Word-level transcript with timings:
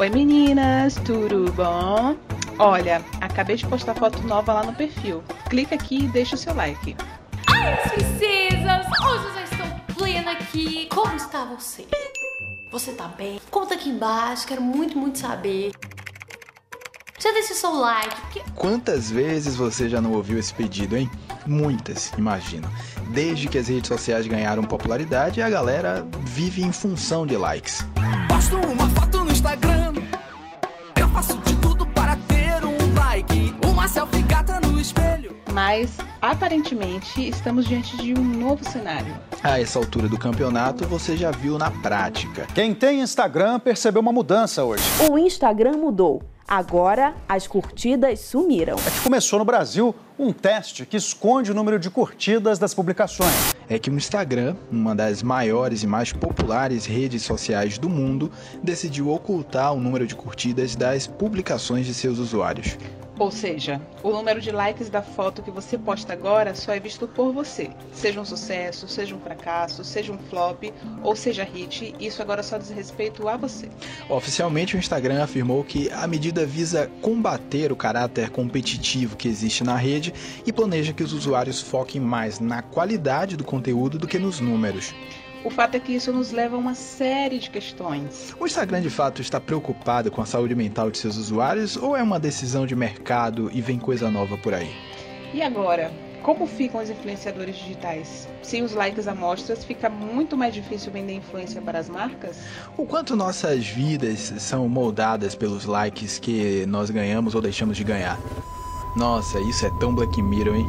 Oi 0.00 0.08
meninas, 0.08 0.94
tudo 1.04 1.52
bom? 1.52 2.16
Olha, 2.58 3.04
acabei 3.20 3.54
de 3.56 3.66
postar 3.66 3.94
foto 3.94 4.22
nova 4.22 4.54
lá 4.54 4.62
no 4.62 4.72
perfil. 4.72 5.22
Clica 5.50 5.74
aqui 5.74 6.04
e 6.04 6.08
deixa 6.08 6.36
o 6.36 6.38
seu 6.38 6.54
like. 6.54 6.96
Ai, 7.46 7.76
princesas! 7.90 8.86
Hoje 8.98 9.24
eu 9.26 9.34
já 9.34 9.42
estou 9.44 9.94
plena 9.94 10.32
aqui. 10.32 10.88
Como 10.90 11.14
está 11.16 11.44
você? 11.44 11.86
Você 12.72 12.92
tá 12.92 13.08
bem? 13.08 13.42
Conta 13.50 13.74
aqui 13.74 13.90
embaixo, 13.90 14.46
quero 14.46 14.62
muito, 14.62 14.96
muito 14.96 15.18
saber. 15.18 15.72
Já 17.18 17.30
deixa 17.32 17.52
o 17.52 17.56
seu 17.56 17.74
like. 17.74 18.20
Porque... 18.22 18.42
Quantas 18.54 19.10
vezes 19.10 19.54
você 19.54 19.86
já 19.86 20.00
não 20.00 20.12
ouviu 20.12 20.38
esse 20.38 20.54
pedido, 20.54 20.96
hein? 20.96 21.10
Muitas, 21.46 22.10
imagino. 22.16 22.72
Desde 23.08 23.48
que 23.48 23.58
as 23.58 23.68
redes 23.68 23.88
sociais 23.88 24.26
ganharam 24.26 24.62
popularidade, 24.62 25.42
a 25.42 25.50
galera 25.50 26.08
vive 26.24 26.62
em 26.62 26.72
função 26.72 27.26
de 27.26 27.36
likes. 27.36 27.84
Faço 31.20 31.36
de 31.38 31.54
tudo 31.56 31.86
para 31.88 32.16
ter 32.16 32.64
um 32.64 32.94
like. 32.98 33.54
Uma 33.66 33.86
selfie 33.86 34.22
gata 34.22 34.58
no 34.58 34.80
espelho. 34.80 35.36
Mas, 35.52 35.98
aparentemente, 36.22 37.28
estamos 37.28 37.66
diante 37.66 37.94
de 37.98 38.14
um 38.14 38.24
novo 38.24 38.64
cenário. 38.64 39.14
A 39.42 39.60
essa 39.60 39.78
altura 39.78 40.08
do 40.08 40.18
campeonato, 40.18 40.86
você 40.86 41.18
já 41.18 41.30
viu 41.30 41.58
na 41.58 41.70
prática. 41.70 42.46
Quem 42.54 42.74
tem 42.74 43.02
Instagram 43.02 43.60
percebeu 43.60 44.00
uma 44.00 44.12
mudança 44.12 44.64
hoje. 44.64 44.82
O 45.10 45.18
Instagram 45.18 45.72
mudou. 45.72 46.22
Agora 46.50 47.14
as 47.28 47.46
curtidas 47.46 48.18
sumiram. 48.18 48.74
É 48.84 48.90
que 48.90 49.00
começou 49.02 49.38
no 49.38 49.44
Brasil 49.44 49.94
um 50.18 50.32
teste 50.32 50.84
que 50.84 50.96
esconde 50.96 51.52
o 51.52 51.54
número 51.54 51.78
de 51.78 51.88
curtidas 51.88 52.58
das 52.58 52.74
publicações. 52.74 53.54
É 53.68 53.78
que 53.78 53.88
o 53.88 53.94
Instagram, 53.94 54.56
uma 54.68 54.92
das 54.92 55.22
maiores 55.22 55.84
e 55.84 55.86
mais 55.86 56.12
populares 56.12 56.86
redes 56.86 57.22
sociais 57.22 57.78
do 57.78 57.88
mundo, 57.88 58.32
decidiu 58.60 59.10
ocultar 59.10 59.72
o 59.72 59.78
número 59.78 60.08
de 60.08 60.16
curtidas 60.16 60.74
das 60.74 61.06
publicações 61.06 61.86
de 61.86 61.94
seus 61.94 62.18
usuários. 62.18 62.76
Ou 63.20 63.30
seja, 63.30 63.78
o 64.02 64.12
número 64.12 64.40
de 64.40 64.50
likes 64.50 64.88
da 64.88 65.02
foto 65.02 65.42
que 65.42 65.50
você 65.50 65.76
posta 65.76 66.14
agora 66.14 66.54
só 66.54 66.72
é 66.72 66.80
visto 66.80 67.06
por 67.06 67.34
você. 67.34 67.68
Seja 67.92 68.18
um 68.18 68.24
sucesso, 68.24 68.88
seja 68.88 69.14
um 69.14 69.20
fracasso, 69.20 69.84
seja 69.84 70.10
um 70.10 70.16
flop 70.16 70.72
ou 71.02 71.14
seja 71.14 71.44
hit, 71.44 71.94
isso 72.00 72.22
agora 72.22 72.42
só 72.42 72.56
diz 72.56 72.70
respeito 72.70 73.28
a 73.28 73.36
você. 73.36 73.68
Oficialmente, 74.08 74.74
o 74.74 74.78
Instagram 74.78 75.22
afirmou 75.22 75.62
que 75.62 75.90
a 75.90 76.06
medida 76.06 76.46
visa 76.46 76.90
combater 77.02 77.70
o 77.70 77.76
caráter 77.76 78.30
competitivo 78.30 79.16
que 79.16 79.28
existe 79.28 79.62
na 79.62 79.76
rede 79.76 80.14
e 80.46 80.50
planeja 80.50 80.94
que 80.94 81.02
os 81.02 81.12
usuários 81.12 81.60
foquem 81.60 82.00
mais 82.00 82.40
na 82.40 82.62
qualidade 82.62 83.36
do 83.36 83.44
conteúdo 83.44 83.98
do 83.98 84.08
que 84.08 84.18
nos 84.18 84.40
números. 84.40 84.94
O 85.42 85.48
fato 85.48 85.74
é 85.74 85.80
que 85.80 85.92
isso 85.92 86.12
nos 86.12 86.32
leva 86.32 86.56
a 86.56 86.58
uma 86.58 86.74
série 86.74 87.38
de 87.38 87.48
questões. 87.48 88.34
O 88.38 88.46
Instagram 88.46 88.82
de 88.82 88.90
fato 88.90 89.22
está 89.22 89.40
preocupado 89.40 90.10
com 90.10 90.20
a 90.20 90.26
saúde 90.26 90.54
mental 90.54 90.90
de 90.90 90.98
seus 90.98 91.16
usuários 91.16 91.78
ou 91.78 91.96
é 91.96 92.02
uma 92.02 92.20
decisão 92.20 92.66
de 92.66 92.76
mercado 92.76 93.50
e 93.50 93.62
vem 93.62 93.78
coisa 93.78 94.10
nova 94.10 94.36
por 94.36 94.52
aí? 94.52 94.70
E 95.32 95.40
agora? 95.40 95.90
Como 96.22 96.46
ficam 96.46 96.82
os 96.82 96.90
influenciadores 96.90 97.56
digitais? 97.56 98.28
Sem 98.42 98.62
os 98.62 98.74
likes 98.74 99.08
amostras, 99.08 99.64
fica 99.64 99.88
muito 99.88 100.36
mais 100.36 100.52
difícil 100.52 100.92
vender 100.92 101.14
influência 101.14 101.62
para 101.62 101.78
as 101.78 101.88
marcas? 101.88 102.36
O 102.76 102.84
quanto 102.84 103.16
nossas 103.16 103.66
vidas 103.66 104.34
são 104.38 104.68
moldadas 104.68 105.34
pelos 105.34 105.64
likes 105.64 106.18
que 106.18 106.66
nós 106.66 106.90
ganhamos 106.90 107.34
ou 107.34 107.40
deixamos 107.40 107.78
de 107.78 107.84
ganhar? 107.84 108.18
Nossa, 108.94 109.40
isso 109.40 109.64
é 109.64 109.70
tão 109.78 109.94
Black 109.94 110.20
Mirror, 110.20 110.56
hein? 110.56 110.66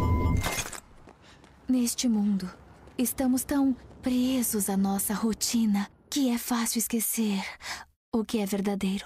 Neste 1.68 2.08
mundo, 2.08 2.50
estamos 2.98 3.44
tão 3.44 3.76
presos 4.02 4.68
à 4.68 4.76
nossa 4.76 5.14
rotina 5.14 5.88
que 6.10 6.30
é 6.32 6.38
fácil 6.38 6.80
esquecer 6.80 7.40
o 8.14 8.26
que 8.26 8.40
é 8.40 8.46
verdadeiro. 8.46 9.06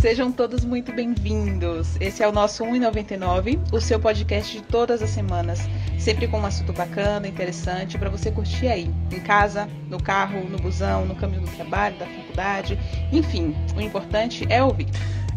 Sejam 0.00 0.32
todos 0.32 0.64
muito 0.64 0.92
bem-vindos. 0.92 1.96
Esse 2.00 2.22
é 2.22 2.28
o 2.28 2.32
nosso 2.32 2.64
1,99, 2.64 3.60
o 3.70 3.80
seu 3.80 4.00
podcast 4.00 4.56
de 4.56 4.62
todas 4.64 5.02
as 5.02 5.10
semanas, 5.10 5.60
sempre 5.98 6.26
com 6.26 6.40
um 6.40 6.46
assunto 6.46 6.72
bacana, 6.72 7.28
interessante 7.28 7.96
para 7.98 8.08
você 8.08 8.32
curtir 8.32 8.66
aí, 8.66 8.90
em 9.12 9.20
casa, 9.20 9.68
no 9.88 10.02
carro, 10.02 10.48
no 10.48 10.58
busão, 10.58 11.04
no 11.04 11.14
caminho 11.14 11.42
do 11.42 11.50
trabalho, 11.54 11.98
da 11.98 12.06
faculdade, 12.06 12.78
enfim, 13.12 13.54
o 13.76 13.80
importante 13.80 14.46
é 14.48 14.64
ouvir. 14.64 14.88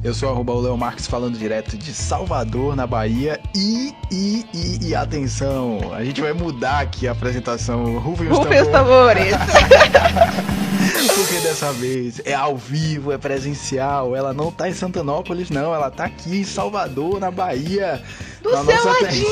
Eu 0.03 0.13
sou 0.13 0.29
arroba 0.29 0.51
o 0.51 0.59
Leo 0.59 0.77
Marques 0.77 1.07
falando 1.07 1.37
direto 1.37 1.77
de 1.77 1.93
Salvador, 1.93 2.75
na 2.75 2.85
Bahia. 2.85 3.39
E, 3.55 3.95
e, 4.11 4.45
e, 4.53 4.87
e 4.89 4.95
atenção, 4.95 5.79
a 5.93 6.03
gente 6.03 6.19
vai 6.19 6.33
mudar 6.33 6.81
aqui 6.81 7.07
a 7.07 7.13
apresentação. 7.13 7.99
Rufem 7.99 8.27
os 8.27 8.37
Rufem 8.37 8.61
os 8.63 8.67
tambores. 8.67 9.33
Porque 11.15 11.39
dessa 11.39 11.71
vez 11.71 12.21
é 12.25 12.33
ao 12.33 12.57
vivo, 12.57 13.13
é 13.13 13.17
presencial. 13.17 14.13
Ela 14.13 14.33
não 14.33 14.51
tá 14.51 14.67
em 14.67 14.73
Santanópolis, 14.73 15.49
não. 15.49 15.73
Ela 15.73 15.89
tá 15.89 16.03
aqui 16.03 16.41
em 16.41 16.43
Salvador, 16.43 17.17
na 17.17 17.31
Bahia. 17.31 18.03
Do 18.41 18.51
na 18.51 18.65
seu 18.65 18.83
ladinho! 18.83 19.23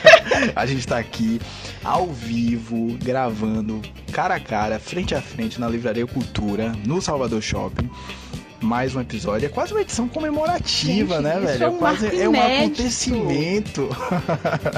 a 0.56 0.64
gente 0.64 0.86
tá 0.86 0.96
aqui 0.96 1.38
ao 1.84 2.06
vivo, 2.06 2.96
gravando, 3.04 3.82
cara 4.12 4.36
a 4.36 4.40
cara, 4.40 4.78
frente 4.78 5.14
a 5.14 5.20
frente 5.20 5.60
na 5.60 5.68
Livraria 5.68 6.06
Cultura, 6.06 6.72
no 6.86 7.02
Salvador 7.02 7.42
Shopping 7.42 7.90
mais 8.60 8.94
um 8.94 9.00
episódio. 9.00 9.46
É 9.46 9.48
quase 9.48 9.72
uma 9.72 9.80
edição 9.80 10.08
comemorativa, 10.08 11.16
Gente, 11.16 11.22
né, 11.24 11.40
velho? 11.40 11.64
É, 11.64 11.68
um, 11.68 11.78
quase, 11.78 12.20
é 12.20 12.28
um 12.28 12.40
acontecimento. 12.40 13.88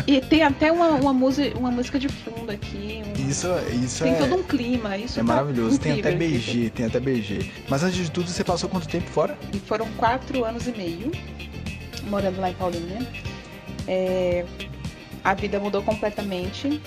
E 0.06 0.20
tem 0.22 0.42
até 0.42 0.70
uma, 0.70 0.90
uma, 0.90 1.12
música, 1.12 1.58
uma 1.58 1.70
música 1.70 1.98
de 1.98 2.08
fundo 2.08 2.50
aqui. 2.50 3.02
Um... 3.06 3.28
Isso, 3.28 3.48
isso 3.82 4.04
tem 4.04 4.12
é. 4.12 4.16
Tem 4.16 4.28
todo 4.28 4.40
um 4.40 4.42
clima. 4.44 4.96
Isso 4.96 5.18
é 5.18 5.22
tá 5.22 5.26
maravilhoso. 5.26 5.78
Tem 5.78 5.98
até 5.98 6.12
incrível, 6.12 6.38
BG, 6.38 6.70
tem 6.70 6.86
até 6.86 7.00
BG. 7.00 7.50
Mas 7.68 7.82
antes 7.82 7.96
de 7.96 8.10
tudo, 8.10 8.28
você 8.28 8.44
passou 8.44 8.68
quanto 8.68 8.88
tempo 8.88 9.10
fora? 9.10 9.36
E 9.52 9.58
foram 9.58 9.86
quatro 9.96 10.44
anos 10.44 10.66
e 10.66 10.72
meio 10.72 11.10
morando 12.08 12.40
lá 12.40 12.50
em 12.50 12.54
Paulínia. 12.54 13.06
É... 13.86 14.44
A 15.24 15.34
vida 15.34 15.58
mudou 15.58 15.82
completamente. 15.82 16.80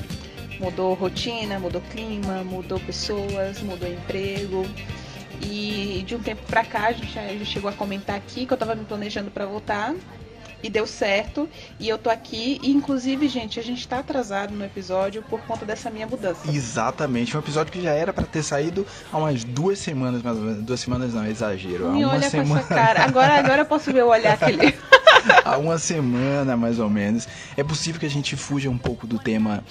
Mudou 0.59 0.93
rotina, 0.93 1.59
mudou 1.59 1.81
clima, 1.91 2.43
mudou 2.43 2.79
pessoas, 2.79 3.61
mudou 3.61 3.91
emprego. 3.91 4.65
E 5.41 6.03
de 6.05 6.15
um 6.15 6.19
tempo 6.19 6.41
pra 6.47 6.63
cá, 6.63 6.87
a 6.87 6.91
gente 6.91 7.45
chegou 7.45 7.69
a 7.69 7.73
comentar 7.73 8.15
aqui 8.15 8.45
que 8.45 8.53
eu 8.53 8.57
tava 8.57 8.75
me 8.75 8.85
planejando 8.85 9.31
para 9.31 9.45
voltar. 9.45 9.93
E 10.63 10.69
deu 10.69 10.87
certo. 10.87 11.47
E 11.79 11.87
eu 11.87 11.97
tô 11.97 12.09
aqui. 12.09 12.59
E, 12.63 12.71
inclusive, 12.71 13.27
gente, 13.27 13.59
a 13.59 13.63
gente 13.63 13.87
tá 13.87 13.99
atrasado 13.99 14.51
no 14.51 14.65
episódio 14.65 15.21
por 15.23 15.39
conta 15.41 15.63
dessa 15.63 15.91
minha 15.91 16.07
mudança. 16.07 16.49
Exatamente. 16.51 17.35
Um 17.35 17.39
episódio 17.39 17.71
que 17.71 17.81
já 17.81 17.91
era 17.91 18.11
para 18.11 18.25
ter 18.25 18.41
saído 18.41 18.85
há 19.11 19.17
umas 19.17 19.43
duas 19.43 19.77
semanas, 19.77 20.23
mais 20.23 20.37
ou 20.37 20.43
menos. 20.43 20.63
Duas 20.63 20.79
semanas 20.79 21.13
não, 21.13 21.27
exagero. 21.27 21.91
Me 21.91 22.03
há 22.03 22.07
uma 22.07 22.15
olha 22.15 22.29
semana... 22.29 22.49
com 22.49 22.57
essa 22.57 22.67
cara. 22.73 23.03
Agora, 23.03 23.35
agora 23.35 23.61
eu 23.61 23.65
posso 23.65 23.93
ver 23.93 24.03
o 24.03 24.07
olhar 24.07 24.37
que 24.37 24.45
ele. 24.45 24.75
há 25.43 25.57
uma 25.57 25.77
semana, 25.77 26.57
mais 26.57 26.79
ou 26.79 26.89
menos. 26.89 27.27
É 27.55 27.63
possível 27.63 27.99
que 27.99 28.05
a 28.05 28.09
gente 28.09 28.35
fuja 28.35 28.69
um 28.69 28.77
pouco 28.77 29.05
do 29.05 29.19
tema 29.19 29.63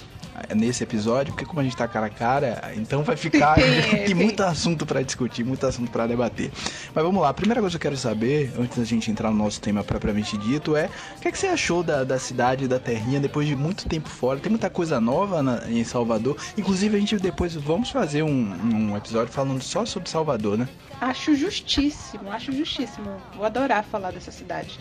nesse 0.55 0.83
episódio, 0.83 1.33
porque 1.33 1.45
como 1.45 1.59
a 1.59 1.63
gente 1.63 1.75
tá 1.75 1.87
cara 1.87 2.07
a 2.07 2.09
cara, 2.09 2.73
então 2.75 3.03
vai 3.03 3.15
ficar 3.15 3.55
Tem, 3.65 4.05
tem 4.05 4.15
muito 4.15 4.41
assunto 4.43 4.85
para 4.85 5.01
discutir, 5.01 5.43
muito 5.43 5.65
assunto 5.65 5.91
para 5.91 6.07
debater. 6.07 6.51
Mas 6.93 7.03
vamos 7.03 7.21
lá, 7.21 7.29
a 7.29 7.33
primeira 7.33 7.61
coisa 7.61 7.77
que 7.77 7.87
eu 7.87 7.91
quero 7.91 7.99
saber, 7.99 8.53
antes 8.57 8.77
da 8.77 8.83
gente 8.83 9.09
entrar 9.09 9.31
no 9.31 9.37
nosso 9.37 9.59
tema 9.61 9.83
propriamente 9.83 10.37
dito, 10.37 10.75
é 10.75 10.89
o 11.17 11.19
que, 11.21 11.27
é 11.27 11.31
que 11.31 11.37
você 11.37 11.47
achou 11.47 11.83
da, 11.83 12.03
da 12.03 12.19
cidade, 12.19 12.67
da 12.67 12.79
terrinha, 12.79 13.19
depois 13.19 13.47
de 13.47 13.55
muito 13.55 13.87
tempo 13.87 14.09
fora? 14.09 14.39
Tem 14.39 14.49
muita 14.49 14.69
coisa 14.69 14.99
nova 14.99 15.41
na, 15.41 15.69
em 15.69 15.83
Salvador. 15.83 16.37
Inclusive, 16.57 16.95
a 16.95 16.99
gente 16.99 17.17
depois 17.17 17.53
vamos 17.55 17.89
fazer 17.89 18.23
um, 18.23 18.29
um 18.29 18.97
episódio 18.97 19.31
falando 19.31 19.61
só 19.61 19.85
sobre 19.85 20.09
Salvador, 20.09 20.57
né? 20.57 20.67
Acho 21.01 21.35
justíssimo, 21.35 22.31
acho 22.31 22.51
justíssimo. 22.51 23.09
Vou 23.35 23.45
adorar 23.45 23.83
falar 23.83 24.11
dessa 24.11 24.31
cidade. 24.31 24.79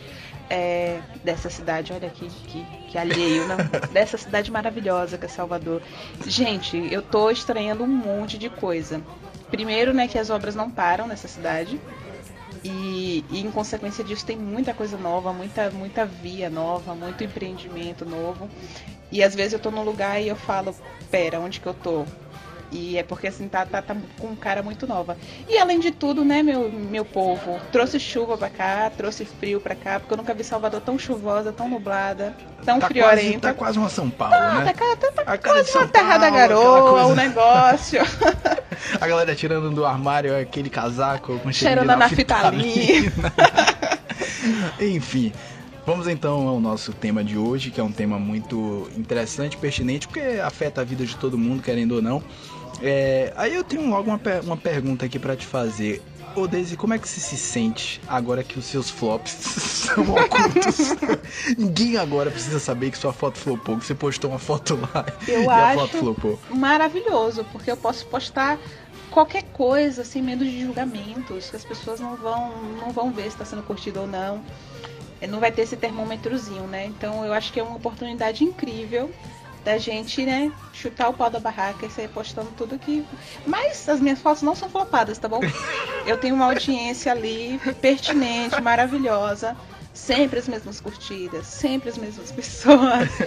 É, 0.51 1.01
dessa 1.25 1.49
cidade, 1.49 1.93
olha 1.93 2.09
aqui, 2.09 2.29
que, 2.47 2.65
que 2.89 2.99
alheio, 2.99 3.49
não? 3.49 3.57
dessa 3.93 4.19
cidade 4.19 4.51
maravilhosa 4.51 5.17
que 5.17 5.25
é 5.25 5.29
Salvador. 5.29 5.81
Gente, 6.27 6.77
eu 6.93 7.01
tô 7.01 7.31
estranhando 7.31 7.83
um 7.83 7.89
monte 7.89 8.37
de 8.37 8.51
coisa. 8.51 9.01
Primeiro, 9.51 9.95
né, 9.95 10.07
que 10.07 10.19
as 10.19 10.31
obras 10.31 10.55
não 10.55 10.71
param 10.71 11.07
nessa 11.07 11.29
cidade. 11.29 11.81
E, 12.65 13.25
e, 13.31 13.41
em 13.41 13.51
consequência 13.51 14.03
disso 14.03 14.25
tem 14.25 14.37
muita 14.37 14.73
coisa 14.73 14.97
nova, 14.97 15.33
muita, 15.33 15.71
muita 15.71 16.07
via 16.07 16.49
nova, 16.49 16.95
muito 16.95 17.23
empreendimento 17.23 18.07
novo. 18.07 18.49
E 19.13 19.23
às 19.23 19.35
vezes 19.35 19.53
eu 19.53 19.59
tô 19.59 19.71
num 19.71 19.83
lugar 19.83 20.21
e 20.21 20.29
eu 20.29 20.37
falo, 20.37 20.75
pera, 21.11 21.39
onde 21.39 21.61
que 21.61 21.67
eu 21.67 21.75
tô? 21.75 22.07
E 22.71 22.99
é 22.99 23.03
porque 23.03 23.29
assim, 23.29 23.49
tá, 23.49 23.65
tá, 23.65 23.81
tá 23.81 23.97
com 24.19 24.35
cara 24.35 24.63
muito 24.63 24.87
nova. 24.87 25.17
E 25.49 25.59
além 25.59 25.79
de 25.79 25.91
tudo, 25.91 26.25
né, 26.25 26.43
meu, 26.43 26.71
meu 26.71 27.05
povo, 27.05 27.61
trouxe 27.71 28.01
chuva 28.01 28.37
pra 28.37 28.51
cá, 28.51 28.91
trouxe 28.97 29.25
frio 29.25 29.61
pra 29.61 29.75
cá, 29.75 30.01
porque 30.01 30.13
eu 30.13 30.19
nunca 30.19 30.35
vi 30.35 30.43
Salvador 30.43 30.81
tão 30.81 30.99
chuvosa, 30.99 31.53
tão 31.53 31.69
nublada, 31.69 32.37
tão 32.65 32.81
tá 32.81 32.89
friorenta. 32.89 33.23
Quase, 33.23 33.39
tá 33.41 33.55
quase 33.55 33.79
uma 33.79 33.89
São 33.89 34.11
Paulo, 34.11 34.35
tá, 34.35 34.65
né? 34.65 34.73
Tá, 34.73 34.97
tá, 34.97 35.13
tá 35.13 35.23
A 35.23 35.39
cara 35.39 35.63
quase 35.63 35.77
uma 35.77 35.87
terra 35.89 36.19
da 36.19 36.31
Paulo, 36.31 36.37
garoa, 36.37 37.07
o 37.07 37.15
negócio. 37.15 38.01
A 39.01 39.07
galera 39.07 39.35
tirando 39.35 39.71
do 39.71 39.85
armário 39.85 40.37
aquele 40.39 40.69
casaco 40.69 41.39
com 41.39 41.53
Cheirando 41.53 41.87
de 41.87 41.93
a 41.93 41.97
naftalina. 41.97 43.33
Enfim, 44.81 45.33
vamos 45.87 46.09
então 46.09 46.49
ao 46.49 46.61
nosso 46.61 46.93
tema 46.93 47.23
de 47.23 47.39
hoje, 47.39 47.71
que 47.71 47.81
é 47.81 47.85
um 47.85 47.93
tema 47.93 48.19
muito 48.19 48.89
interessante, 48.97 49.57
pertinente, 49.57 50.07
porque 50.07 50.41
afeta 50.43 50.81
a 50.81 50.85
vida 50.85 51.05
de 51.05 51.17
todo 51.17 51.39
mundo, 51.39 51.63
querendo 51.63 51.93
ou 51.93 52.03
não. 52.03 52.23
É, 52.87 53.33
aí 53.35 53.55
eu 53.55 53.65
tenho 53.65 53.89
logo 53.89 54.11
uma, 54.11 54.21
uma 54.43 54.57
pergunta 54.59 55.07
aqui 55.07 55.19
pra 55.19 55.35
te 55.35 55.47
fazer. 55.47 56.03
Ô 56.37 56.47
Daisy, 56.47 56.77
como 56.77 56.93
é 56.93 56.99
que 56.99 57.09
você 57.09 57.19
se 57.21 57.37
sente 57.37 57.99
agora 58.07 58.45
que 58.45 58.59
os 58.59 58.65
seus 58.67 58.91
flops 58.91 59.31
são 59.87 60.05
ocultos? 60.05 60.95
Ninguém 61.57 61.97
agora 61.97 62.31
precisa 62.31 62.59
saber 62.59 62.91
que 62.91 62.99
sua 62.99 63.13
foto 63.13 63.39
flopou, 63.39 63.79
que 63.79 63.87
você 63.87 63.95
postou 63.95 64.31
uma 64.31 64.39
foto 64.39 64.79
lá 64.93 65.07
Eu 65.27 65.45
e 65.45 65.49
a 65.49 65.69
acho 65.69 65.79
foto 65.79 65.97
flopou. 65.99 66.39
maravilhoso, 66.51 67.47
porque 67.53 67.71
eu 67.71 67.77
posso 67.77 68.05
postar 68.07 68.59
qualquer 69.11 69.45
coisa 69.45 70.05
sem 70.05 70.21
medo 70.21 70.45
de 70.45 70.61
julgamentos, 70.61 71.49
que 71.49 71.57
as 71.57 71.65
pessoas 71.65 72.01
não 72.01 72.17
vão, 72.17 72.53
não 72.81 72.91
vão 72.91 73.11
ver 73.13 73.23
se 73.23 73.29
está 73.29 73.45
sendo 73.47 73.63
curtido 73.63 74.01
ou 74.01 74.07
não. 74.07 74.43
É, 75.21 75.27
Não 75.27 75.41
vai 75.41 75.51
ter 75.53 75.63
esse 75.63 75.77
termômetrozinho, 75.77 76.67
né? 76.67 76.85
Então 76.85 77.25
eu 77.25 77.33
acho 77.33 77.51
que 77.53 77.61
é 77.61 77.63
uma 77.63 77.77
oportunidade 77.77 78.45
incrível 78.45 79.09
da 79.65 79.79
gente, 79.79 80.25
né, 80.25 80.53
chutar 80.73 81.09
o 81.09 81.15
pau 81.15 81.31
da 81.31 81.41
barraca 81.41 81.87
e 81.87 81.91
sair 81.91 82.09
postando 82.09 82.51
tudo 82.57 82.79
que. 82.79 83.05
Mas 83.47 83.89
as 83.89 84.01
minhas 84.01 84.21
fotos 84.21 84.43
não 84.43 84.55
são 84.55 84.69
flopadas, 84.69 85.19
tá 85.19 85.27
bom? 85.27 85.41
Eu 86.07 86.19
tenho 86.19 86.35
uma 86.35 86.47
audiência 86.47 87.11
ali 87.11 87.59
pertinente, 87.81 88.61
maravilhosa. 88.61 89.57
Sempre 89.95 90.41
as 90.41 90.49
mesmas 90.49 90.81
curtidas, 90.81 91.47
sempre 91.47 91.89
as 91.89 91.97
mesmas 91.97 92.31
pessoas. 92.33 93.09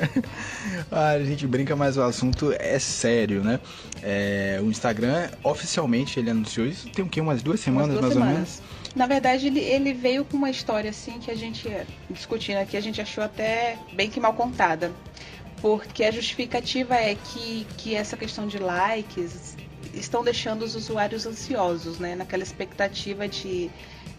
Ah, 0.91 1.11
a 1.11 1.23
gente 1.23 1.45
brinca, 1.47 1.75
mas 1.75 1.97
o 1.97 2.01
assunto 2.01 2.53
é 2.57 2.77
sério, 2.77 3.43
né? 3.43 3.59
É, 4.01 4.59
o 4.61 4.65
Instagram, 4.65 5.29
oficialmente, 5.43 6.19
ele 6.19 6.29
anunciou 6.29 6.65
isso 6.65 6.89
tem 6.89 7.03
o 7.03 7.09
quê? 7.09 7.19
Umas 7.19 7.41
duas 7.41 7.59
semanas, 7.59 7.97
Umas 7.97 8.01
duas 8.01 8.15
mais 8.15 8.29
ou 8.29 8.45
semanas. 8.45 8.61
Na 8.95 9.05
verdade, 9.05 9.47
ele, 9.47 9.59
ele 9.59 9.93
veio 9.93 10.25
com 10.25 10.37
uma 10.37 10.49
história 10.49 10.89
assim 10.89 11.19
que 11.19 11.29
a 11.29 11.35
gente, 11.35 11.69
discutindo 12.09 12.57
aqui, 12.57 12.75
a 12.75 12.81
gente 12.81 12.99
achou 12.99 13.23
até 13.23 13.77
bem 13.93 14.09
que 14.09 14.19
mal 14.19 14.33
contada. 14.33 14.91
Porque 15.61 16.03
a 16.03 16.11
justificativa 16.11 16.95
é 16.95 17.15
que, 17.15 17.65
que 17.77 17.95
essa 17.95 18.15
questão 18.15 18.45
de 18.47 18.59
likes 18.59 19.55
estão 19.93 20.23
deixando 20.23 20.63
os 20.63 20.75
usuários 20.75 21.25
ansiosos, 21.25 21.97
né? 21.99 22.15
Naquela 22.15 22.43
expectativa 22.43 23.27
de 23.27 23.69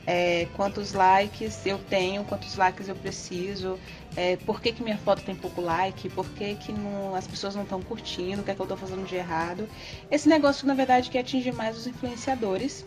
é, 0.06 0.48
quantos 0.56 0.92
likes 0.94 1.64
eu 1.64 1.78
tenho, 1.78 2.24
quantos 2.24 2.56
likes 2.56 2.88
eu 2.88 2.96
preciso, 2.96 3.78
é, 4.16 4.36
por 4.36 4.60
que, 4.60 4.72
que 4.72 4.82
minha 4.82 4.98
foto 4.98 5.22
tem 5.22 5.34
pouco 5.36 5.60
like, 5.60 6.08
por 6.08 6.26
que, 6.30 6.54
que 6.56 6.72
não- 6.72 7.14
as 7.14 7.26
pessoas 7.26 7.54
não 7.54 7.62
estão 7.62 7.80
curtindo, 7.82 8.40
o 8.40 8.44
que 8.44 8.50
é 8.50 8.54
que 8.54 8.60
eu 8.60 8.64
estou 8.64 8.76
fazendo 8.78 9.06
de 9.06 9.14
errado. 9.14 9.68
Esse 10.10 10.28
negócio, 10.28 10.66
na 10.66 10.74
verdade, 10.74 11.08
que 11.10 11.18
atinge 11.18 11.52
mais 11.52 11.76
os 11.76 11.86
influenciadores. 11.86 12.84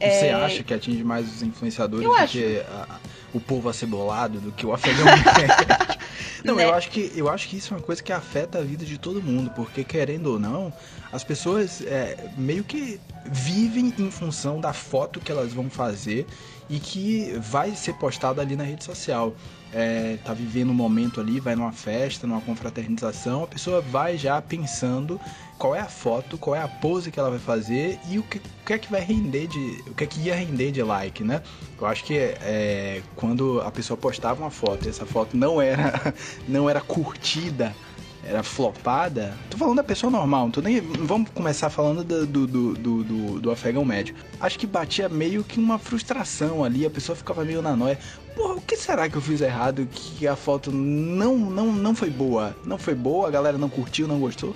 Você 0.00 0.26
É, 0.26 0.32
acha 0.32 0.62
que 0.62 0.72
atinge 0.72 1.02
mais 1.02 1.26
os 1.26 1.42
influenciadores 1.42 2.04
Eu 2.04 2.12
do 2.12 2.16
acho. 2.18 2.32
que 2.34 2.60
a- 2.60 3.00
o 3.34 3.40
povo 3.40 3.68
acebolado, 3.68 4.38
do 4.40 4.52
que 4.52 4.64
o 4.64 4.72
afegão? 4.72 5.06
Não, 6.44 6.56
Né? 6.56 6.64
eu 6.64 6.74
acho, 6.74 6.90
que, 6.90 7.12
eu 7.14 7.28
acho 7.28 7.48
que 7.48 7.56
isso 7.56 7.72
é 7.72 7.76
uma 7.76 7.82
coisa 7.82 8.02
que 8.02 8.12
afeta 8.12 8.58
a 8.58 8.62
vida 8.62 8.84
de 8.84 8.98
todo 8.98 9.22
mundo, 9.22 9.50
porque 9.50 9.84
querendo 9.84 10.26
ou 10.32 10.38
não, 10.38 10.72
as 11.12 11.24
pessoas 11.24 11.80
é, 11.82 12.16
meio 12.36 12.64
que 12.64 13.00
vivem 13.24 13.92
em 13.98 14.10
função 14.10 14.60
da 14.60 14.72
foto 14.72 15.20
que 15.20 15.30
elas 15.30 15.52
vão 15.52 15.68
fazer 15.68 16.26
e 16.68 16.78
que 16.78 17.32
vai 17.38 17.74
ser 17.74 17.94
postada 17.94 18.40
ali 18.42 18.56
na 18.56 18.64
rede 18.64 18.84
social. 18.84 19.34
É, 19.72 20.16
tá 20.24 20.32
vivendo 20.32 20.70
um 20.70 20.74
momento 20.74 21.20
ali, 21.20 21.40
vai 21.40 21.54
numa 21.54 21.72
festa, 21.72 22.26
numa 22.26 22.40
confraternização, 22.40 23.44
a 23.44 23.46
pessoa 23.46 23.82
vai 23.82 24.16
já 24.16 24.40
pensando 24.40 25.20
qual 25.58 25.74
é 25.74 25.80
a 25.80 25.86
foto, 25.86 26.38
qual 26.38 26.56
é 26.56 26.62
a 26.62 26.68
pose 26.68 27.10
que 27.10 27.18
ela 27.18 27.30
vai 27.30 27.38
fazer 27.38 27.98
e 28.08 28.18
o 28.18 28.22
que, 28.22 28.38
o 28.38 28.64
que 28.64 28.72
é 28.72 28.78
que 28.78 28.90
vai 28.90 29.00
render 29.00 29.46
de. 29.46 29.82
o 29.90 29.94
que 29.94 30.04
é 30.04 30.06
que 30.06 30.20
ia 30.20 30.34
render 30.34 30.70
de 30.70 30.82
like, 30.82 31.22
né? 31.22 31.42
Eu 31.80 31.86
acho 31.86 32.04
que 32.04 32.16
é, 32.16 33.02
quando 33.14 33.60
a 33.60 33.70
pessoa 33.70 33.96
postava 33.96 34.42
uma 34.42 34.50
foto 34.50 34.86
e 34.86 34.88
essa 34.88 35.04
foto 35.04 35.36
não 35.36 35.60
era, 35.60 36.14
não 36.46 36.68
era 36.68 36.80
curtida, 36.80 37.74
era 38.28 38.42
flopada, 38.42 39.34
tô 39.48 39.56
falando 39.56 39.76
da 39.76 39.82
pessoa 39.84 40.10
normal, 40.10 40.44
não 40.44 40.50
tô 40.50 40.60
nem. 40.60 40.80
Vamos 40.80 41.30
começar 41.30 41.70
falando 41.70 42.04
do, 42.04 42.26
do, 42.26 42.46
do, 42.46 42.74
do, 42.74 43.04
do- 43.04 43.40
do 43.40 43.50
afegão 43.50 43.84
médio. 43.84 44.14
Acho 44.38 44.58
que 44.58 44.66
batia 44.66 45.08
meio 45.08 45.42
que 45.42 45.58
uma 45.58 45.78
frustração 45.78 46.62
ali, 46.62 46.84
a 46.84 46.90
pessoa 46.90 47.16
ficava 47.16 47.44
meio 47.44 47.62
na 47.62 47.74
noia. 47.74 47.98
Porra, 48.36 48.54
o 48.54 48.60
que 48.60 48.76
será 48.76 49.08
que 49.08 49.16
eu 49.16 49.20
fiz 49.22 49.40
errado 49.40 49.88
que 49.90 50.28
a 50.28 50.36
foto 50.36 50.70
não, 50.70 51.36
não, 51.36 51.72
não 51.72 51.94
foi 51.94 52.10
boa? 52.10 52.54
Não 52.64 52.76
foi 52.78 52.94
boa, 52.94 53.26
a 53.28 53.30
galera 53.30 53.56
não 53.58 53.68
curtiu, 53.68 54.06
não 54.06 54.20
gostou. 54.20 54.54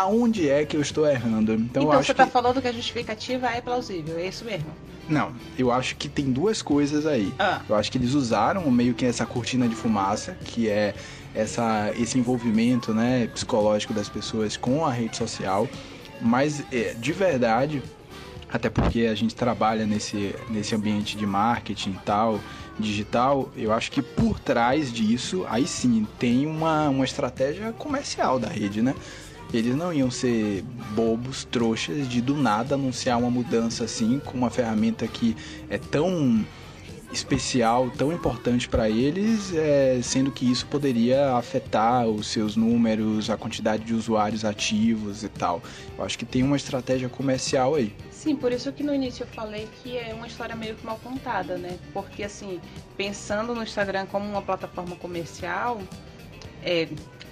Aonde 0.00 0.48
é 0.48 0.64
que 0.64 0.76
eu 0.76 0.80
estou 0.80 1.06
errando? 1.06 1.52
Então, 1.52 1.82
Então, 1.82 2.02
você 2.02 2.12
que... 2.12 2.14
tá 2.14 2.26
falando 2.26 2.60
que 2.62 2.68
a 2.68 2.72
justificativa 2.72 3.48
é 3.48 3.60
plausível, 3.60 4.18
é 4.18 4.26
isso 4.26 4.44
mesmo. 4.44 4.70
Não, 5.08 5.32
eu 5.58 5.70
acho 5.72 5.96
que 5.96 6.08
tem 6.08 6.30
duas 6.30 6.62
coisas 6.62 7.04
aí. 7.04 7.34
Ah. 7.38 7.60
Eu 7.68 7.74
acho 7.76 7.90
que 7.90 7.98
eles 7.98 8.14
usaram 8.14 8.70
meio 8.70 8.94
que 8.94 9.04
essa 9.04 9.26
cortina 9.26 9.68
de 9.68 9.74
fumaça, 9.74 10.36
que 10.44 10.68
é 10.70 10.94
essa, 11.34 11.92
esse 11.98 12.18
envolvimento 12.18 12.94
né, 12.94 13.26
psicológico 13.26 13.92
das 13.92 14.08
pessoas 14.08 14.56
com 14.56 14.86
a 14.86 14.92
rede 14.92 15.16
social. 15.16 15.68
Mas 16.20 16.62
é, 16.72 16.94
de 16.94 17.12
verdade, 17.12 17.82
até 18.52 18.70
porque 18.70 19.06
a 19.06 19.14
gente 19.14 19.34
trabalha 19.34 19.84
nesse, 19.84 20.34
nesse 20.48 20.74
ambiente 20.74 21.16
de 21.16 21.26
marketing 21.26 21.90
e 21.90 22.00
tal, 22.04 22.40
digital, 22.78 23.50
eu 23.56 23.72
acho 23.72 23.90
que 23.90 24.00
por 24.02 24.38
trás 24.40 24.92
disso, 24.92 25.44
aí 25.48 25.66
sim, 25.66 26.06
tem 26.18 26.46
uma, 26.46 26.88
uma 26.88 27.04
estratégia 27.04 27.72
comercial 27.72 28.38
da 28.38 28.48
rede, 28.48 28.80
né? 28.80 28.94
Eles 29.52 29.74
não 29.74 29.92
iam 29.92 30.10
ser 30.10 30.62
bobos, 30.94 31.44
trouxas, 31.44 32.08
de 32.08 32.20
do 32.20 32.36
nada 32.36 32.74
anunciar 32.74 33.18
uma 33.18 33.30
mudança 33.30 33.84
assim, 33.84 34.20
com 34.20 34.38
uma 34.38 34.50
ferramenta 34.50 35.06
que 35.08 35.36
é 35.68 35.76
tão 35.76 36.44
especial, 37.12 37.90
tão 37.90 38.12
importante 38.12 38.68
para 38.68 38.88
eles, 38.88 39.52
é, 39.54 39.98
sendo 40.02 40.30
que 40.30 40.50
isso 40.50 40.66
poderia 40.66 41.32
afetar 41.34 42.06
os 42.06 42.28
seus 42.28 42.56
números, 42.56 43.28
a 43.28 43.36
quantidade 43.36 43.84
de 43.84 43.94
usuários 43.94 44.44
ativos 44.44 45.24
e 45.24 45.28
tal. 45.28 45.60
Eu 45.98 46.04
acho 46.04 46.16
que 46.16 46.24
tem 46.24 46.42
uma 46.42 46.56
estratégia 46.56 47.08
comercial 47.08 47.74
aí. 47.74 47.92
Sim, 48.10 48.36
por 48.36 48.52
isso 48.52 48.72
que 48.72 48.82
no 48.82 48.94
início 48.94 49.24
eu 49.24 49.26
falei 49.28 49.68
que 49.82 49.96
é 49.96 50.14
uma 50.14 50.26
história 50.26 50.54
meio 50.54 50.76
que 50.76 50.84
mal 50.84 51.00
contada, 51.02 51.56
né? 51.56 51.78
Porque 51.92 52.22
assim, 52.22 52.60
pensando 52.96 53.54
no 53.54 53.62
Instagram 53.62 54.06
como 54.06 54.28
uma 54.28 54.42
plataforma 54.42 54.94
comercial, 54.96 55.80
é, 56.62 56.88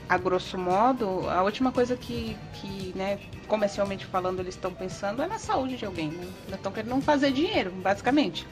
a 0.09 0.17
grosso 0.17 0.57
modo, 0.57 1.29
a 1.29 1.43
última 1.43 1.71
coisa 1.71 1.97
que, 1.97 2.37
que 2.55 2.93
né, 2.97 3.19
comercialmente 3.47 4.07
falando, 4.07 4.41
eles 4.41 4.55
estão 4.55 4.73
pensando 4.73 5.23
é 5.23 5.27
na 5.29 5.39
saúde 5.39 5.77
de 5.77 5.85
alguém, 5.85 6.09
né? 6.11 6.27
Estão 6.53 6.73
querendo 6.73 6.99
fazer 7.03 7.31
dinheiro, 7.33 7.71
basicamente. 7.83 8.47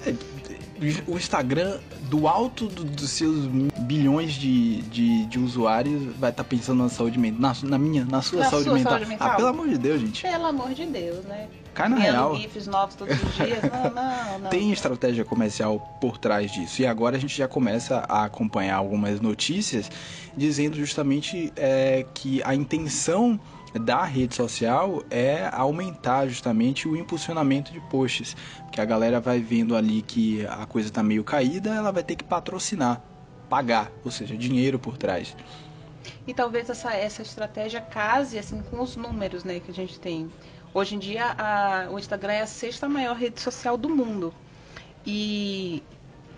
O 1.06 1.16
Instagram, 1.16 1.78
do 2.10 2.28
alto 2.28 2.66
do- 2.66 2.84
dos 2.84 3.10
seus 3.10 3.46
bilhões 3.78 4.32
de, 4.34 4.82
de, 4.82 5.24
de 5.26 5.38
usuários, 5.38 6.02
vai 6.16 6.30
estar 6.30 6.44
pensando 6.44 6.82
na 6.82 6.88
saúde 6.90 7.18
mental. 7.18 7.40
Na, 7.62 7.70
na 7.70 7.78
minha, 7.78 8.04
na 8.04 8.20
sua, 8.20 8.40
Na 8.40 8.50
saúde, 8.50 8.64
sua 8.64 8.74
mental. 8.74 8.92
saúde 8.92 9.08
mental. 9.08 9.30
Ah, 9.30 9.34
pelo 9.36 9.48
amor 9.48 9.68
de 9.68 9.78
Deus, 9.78 10.00
gente. 10.00 10.22
Pelo 10.22 10.44
amor 10.46 10.74
de 10.74 10.84
Deus, 10.84 11.24
né? 11.24 11.48
Cai 11.76 11.90
na 11.90 11.96
real. 11.96 12.34
GIFs 12.36 12.66
novos 12.66 12.94
todos 12.94 13.22
os 13.22 13.34
dias. 13.34 13.62
Não, 13.62 13.90
não, 13.90 14.38
não. 14.40 14.48
Tem 14.48 14.72
estratégia 14.72 15.26
comercial 15.26 15.78
por 16.00 16.16
trás 16.16 16.50
disso. 16.50 16.80
E 16.80 16.86
agora 16.86 17.18
a 17.18 17.20
gente 17.20 17.36
já 17.36 17.46
começa 17.46 17.98
a 18.08 18.24
acompanhar 18.24 18.76
algumas 18.76 19.20
notícias 19.20 19.90
dizendo 20.34 20.74
justamente 20.74 21.52
é, 21.54 22.06
que 22.14 22.42
a 22.44 22.54
intenção 22.54 23.38
da 23.78 24.04
rede 24.04 24.34
social 24.34 25.02
é 25.10 25.50
aumentar 25.52 26.26
justamente 26.26 26.88
o 26.88 26.96
impulsionamento 26.96 27.70
de 27.70 27.80
posts. 27.90 28.34
Porque 28.62 28.80
a 28.80 28.84
galera 28.86 29.20
vai 29.20 29.38
vendo 29.38 29.76
ali 29.76 30.00
que 30.00 30.46
a 30.46 30.64
coisa 30.64 30.90
tá 30.90 31.02
meio 31.02 31.22
caída, 31.22 31.74
ela 31.74 31.92
vai 31.92 32.02
ter 32.02 32.16
que 32.16 32.24
patrocinar, 32.24 33.02
pagar, 33.50 33.92
ou 34.02 34.10
seja, 34.10 34.34
dinheiro 34.34 34.78
por 34.78 34.96
trás. 34.96 35.36
E 36.26 36.32
talvez 36.32 36.70
essa, 36.70 36.92
essa 36.94 37.20
estratégia 37.20 37.80
case 37.82 38.38
assim 38.38 38.62
com 38.62 38.80
os 38.80 38.96
números 38.96 39.44
né, 39.44 39.60
que 39.60 39.70
a 39.70 39.74
gente 39.74 40.00
tem. 40.00 40.30
Hoje 40.76 40.94
em 40.94 40.98
dia 40.98 41.34
a- 41.38 41.88
o 41.90 41.98
Instagram 41.98 42.34
é 42.34 42.42
a 42.42 42.46
sexta 42.46 42.86
maior 42.86 43.16
rede 43.16 43.40
social 43.40 43.78
do 43.78 43.88
mundo. 43.88 44.34
E, 45.06 45.82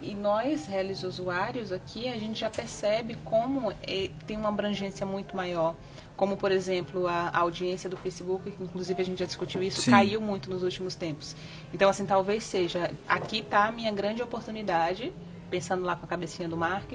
e 0.00 0.14
nós, 0.14 0.64
réis 0.64 1.02
usuários 1.02 1.72
aqui, 1.72 2.08
a 2.08 2.16
gente 2.16 2.38
já 2.38 2.48
percebe 2.48 3.16
como 3.24 3.72
é, 3.82 4.10
tem 4.28 4.36
uma 4.36 4.48
abrangência 4.50 5.04
muito 5.04 5.34
maior. 5.34 5.74
Como, 6.16 6.36
por 6.36 6.52
exemplo, 6.52 7.08
a, 7.08 7.30
a 7.30 7.38
audiência 7.40 7.90
do 7.90 7.96
Facebook, 7.96 8.48
que 8.48 8.62
inclusive 8.62 9.02
a 9.02 9.04
gente 9.04 9.18
já 9.18 9.26
discutiu 9.26 9.60
isso, 9.60 9.82
Sim. 9.82 9.90
caiu 9.90 10.20
muito 10.20 10.48
nos 10.48 10.62
últimos 10.62 10.94
tempos. 10.94 11.34
Então, 11.74 11.90
assim, 11.90 12.06
talvez 12.06 12.44
seja, 12.44 12.92
aqui 13.08 13.38
está 13.38 13.66
a 13.66 13.72
minha 13.72 13.90
grande 13.90 14.22
oportunidade, 14.22 15.12
pensando 15.50 15.82
lá 15.84 15.96
com 15.96 16.04
a 16.04 16.08
cabecinha 16.08 16.48
do 16.48 16.56
Mark, 16.56 16.92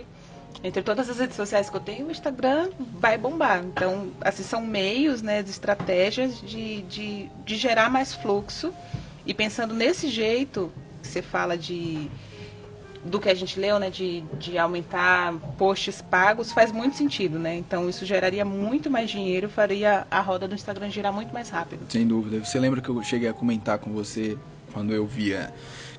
entre 0.63 0.81
todas 0.81 1.09
as 1.09 1.17
redes 1.17 1.35
sociais 1.35 1.69
que 1.69 1.75
eu 1.75 1.81
tenho, 1.81 2.07
o 2.07 2.11
Instagram 2.11 2.69
vai 2.99 3.17
bombar. 3.17 3.63
Então, 3.63 4.11
assim, 4.21 4.43
são 4.43 4.61
meios, 4.61 5.21
né, 5.21 5.41
de 5.41 5.49
estratégias 5.49 6.39
de, 6.41 6.81
de, 6.83 7.29
de 7.45 7.55
gerar 7.55 7.89
mais 7.89 8.13
fluxo. 8.13 8.73
E 9.25 9.33
pensando 9.33 9.73
nesse 9.73 10.09
jeito, 10.09 10.71
que 11.01 11.07
você 11.07 11.21
fala 11.21 11.57
de 11.57 12.09
do 13.05 13.19
que 13.19 13.27
a 13.27 13.33
gente 13.33 13.59
leu, 13.59 13.77
né, 13.79 13.89
de, 13.89 14.21
de 14.39 14.57
aumentar 14.57 15.33
posts 15.57 16.01
pagos, 16.01 16.53
faz 16.53 16.71
muito 16.71 16.95
sentido, 16.95 17.37
né? 17.37 17.57
Então, 17.57 17.89
isso 17.89 18.05
geraria 18.05 18.45
muito 18.45 18.89
mais 18.89 19.09
dinheiro, 19.09 19.49
faria 19.49 20.07
a 20.09 20.21
roda 20.21 20.47
do 20.47 20.55
Instagram 20.55 20.89
girar 20.89 21.11
muito 21.11 21.33
mais 21.33 21.49
rápido. 21.49 21.85
Sem 21.89 22.07
dúvida. 22.07 22.43
Você 22.43 22.57
lembra 22.57 22.81
que 22.81 22.87
eu 22.87 23.03
cheguei 23.03 23.27
a 23.27 23.33
comentar 23.33 23.77
com 23.77 23.91
você 23.91 24.37
quando 24.71 24.93
eu 24.93 25.05
via 25.05 25.53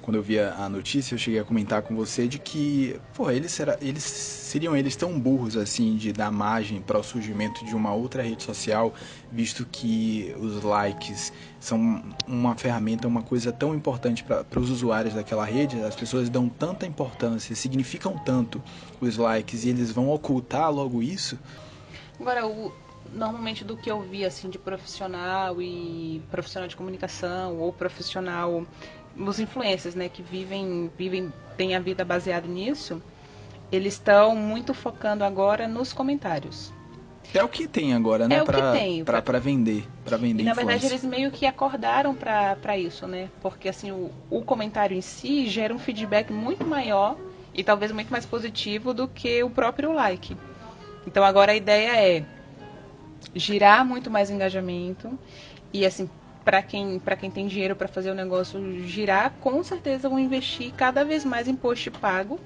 quando 0.04 0.16
eu 0.16 0.22
via 0.22 0.52
a 0.58 0.68
notícia, 0.68 1.14
eu 1.14 1.18
cheguei 1.18 1.40
a 1.40 1.44
comentar 1.44 1.80
com 1.80 1.96
você 1.96 2.28
de 2.28 2.38
que, 2.38 3.00
pô, 3.14 3.30
eles, 3.30 3.52
será, 3.52 3.78
eles 3.80 4.02
seriam 4.02 4.76
eles 4.76 4.94
tão 4.94 5.18
burros 5.18 5.56
assim 5.56 5.96
de 5.96 6.12
dar 6.12 6.30
margem 6.30 6.82
para 6.82 6.98
o 6.98 7.02
surgimento 7.02 7.64
de 7.64 7.74
uma 7.74 7.94
outra 7.94 8.22
rede 8.22 8.42
social, 8.42 8.92
visto 9.32 9.64
que 9.64 10.34
os 10.38 10.62
likes 10.62 11.32
são 11.58 12.04
uma 12.28 12.54
ferramenta, 12.54 13.08
uma 13.08 13.22
coisa 13.22 13.50
tão 13.50 13.74
importante 13.74 14.22
para 14.22 14.60
os 14.60 14.68
usuários 14.68 15.14
daquela 15.14 15.46
rede, 15.46 15.80
as 15.80 15.96
pessoas 15.96 16.28
dão 16.28 16.50
tanta 16.50 16.84
importância, 16.84 17.56
significam 17.56 18.18
tanto 18.18 18.62
os 19.00 19.16
likes 19.16 19.64
e 19.64 19.70
eles 19.70 19.90
vão 19.90 20.10
ocultar 20.10 20.70
logo 20.70 21.02
isso. 21.02 21.38
Agora, 22.20 22.46
o, 22.46 22.70
normalmente 23.10 23.64
do 23.64 23.74
que 23.74 23.90
eu 23.90 24.02
vi 24.02 24.22
assim 24.22 24.50
de 24.50 24.58
profissional 24.58 25.62
e 25.62 26.22
profissional 26.30 26.68
de 26.68 26.76
comunicação 26.76 27.58
ou 27.58 27.72
profissional 27.72 28.66
os 29.16 29.38
influencers, 29.38 29.94
né, 29.94 30.08
que 30.08 30.22
vivem, 30.22 30.90
vivem, 30.96 31.32
têm 31.56 31.74
a 31.74 31.80
vida 31.80 32.04
baseada 32.04 32.46
nisso, 32.46 33.02
eles 33.70 33.94
estão 33.94 34.34
muito 34.36 34.74
focando 34.74 35.24
agora 35.24 35.66
nos 35.66 35.92
comentários. 35.92 36.72
É 37.32 37.42
o 37.42 37.48
que 37.48 37.66
tem 37.66 37.94
agora, 37.94 38.28
né? 38.28 38.36
É 38.36 38.42
o 38.42 38.44
pra, 38.44 38.72
que 38.72 38.78
tem. 38.78 39.04
Pra, 39.04 39.20
pra 39.22 39.38
vender, 39.38 39.88
pra 40.04 40.16
vender 40.16 40.42
E 40.42 40.46
na 40.46 40.52
verdade 40.52 40.84
influência. 40.84 41.06
eles 41.06 41.18
meio 41.18 41.30
que 41.30 41.46
acordaram 41.46 42.14
para 42.14 42.78
isso, 42.78 43.06
né? 43.08 43.28
Porque 43.40 43.68
assim, 43.68 43.90
o, 43.90 44.10
o 44.30 44.42
comentário 44.42 44.96
em 44.96 45.00
si 45.00 45.46
gera 45.48 45.74
um 45.74 45.78
feedback 45.78 46.32
muito 46.32 46.64
maior 46.64 47.16
e 47.52 47.64
talvez 47.64 47.90
muito 47.92 48.10
mais 48.10 48.24
positivo 48.26 48.92
do 48.94 49.08
que 49.08 49.42
o 49.42 49.50
próprio 49.50 49.92
like. 49.92 50.36
Então 51.06 51.24
agora 51.24 51.52
a 51.52 51.56
ideia 51.56 52.18
é 52.18 52.24
girar 53.34 53.84
muito 53.84 54.10
mais 54.10 54.30
engajamento 54.30 55.18
e 55.72 55.84
assim, 55.84 56.08
para 56.44 56.62
quem, 56.62 56.98
pra 56.98 57.16
quem 57.16 57.30
tem 57.30 57.46
dinheiro 57.46 57.74
para 57.76 57.88
fazer 57.88 58.10
o 58.10 58.14
negócio 58.14 58.60
girar, 58.86 59.32
com 59.40 59.62
certeza 59.64 60.08
vão 60.08 60.18
investir 60.18 60.72
cada 60.74 61.04
vez 61.04 61.24
mais 61.24 61.48
em 61.48 61.56
post 61.56 61.90
pago 61.90 62.38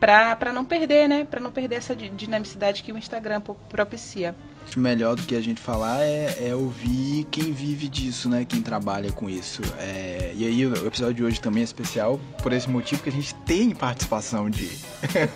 para 0.00 0.52
não 0.52 0.64
perder, 0.64 1.08
né? 1.08 1.24
Para 1.24 1.40
não 1.40 1.52
perder 1.52 1.76
essa 1.76 1.94
di- 1.94 2.08
dinamicidade 2.10 2.82
que 2.82 2.92
o 2.92 2.98
Instagram 2.98 3.40
pro- 3.40 3.54
propicia. 3.68 4.34
Melhor 4.76 5.16
do 5.16 5.22
que 5.22 5.34
a 5.36 5.40
gente 5.40 5.60
falar 5.60 6.00
é, 6.00 6.48
é 6.48 6.54
ouvir 6.54 7.26
quem 7.30 7.52
vive 7.52 7.88
disso, 7.88 8.28
né? 8.28 8.44
Quem 8.46 8.62
trabalha 8.62 9.12
com 9.12 9.28
isso. 9.28 9.60
É, 9.78 10.32
e 10.34 10.46
aí 10.46 10.66
o 10.66 10.86
episódio 10.86 11.14
de 11.14 11.24
hoje 11.24 11.40
também 11.40 11.60
é 11.60 11.64
especial 11.64 12.18
por 12.42 12.52
esse 12.52 12.70
motivo 12.70 13.02
que 13.02 13.08
a 13.10 13.12
gente 13.12 13.34
tem 13.46 13.70
participação 13.70 14.48
de. 14.48 14.70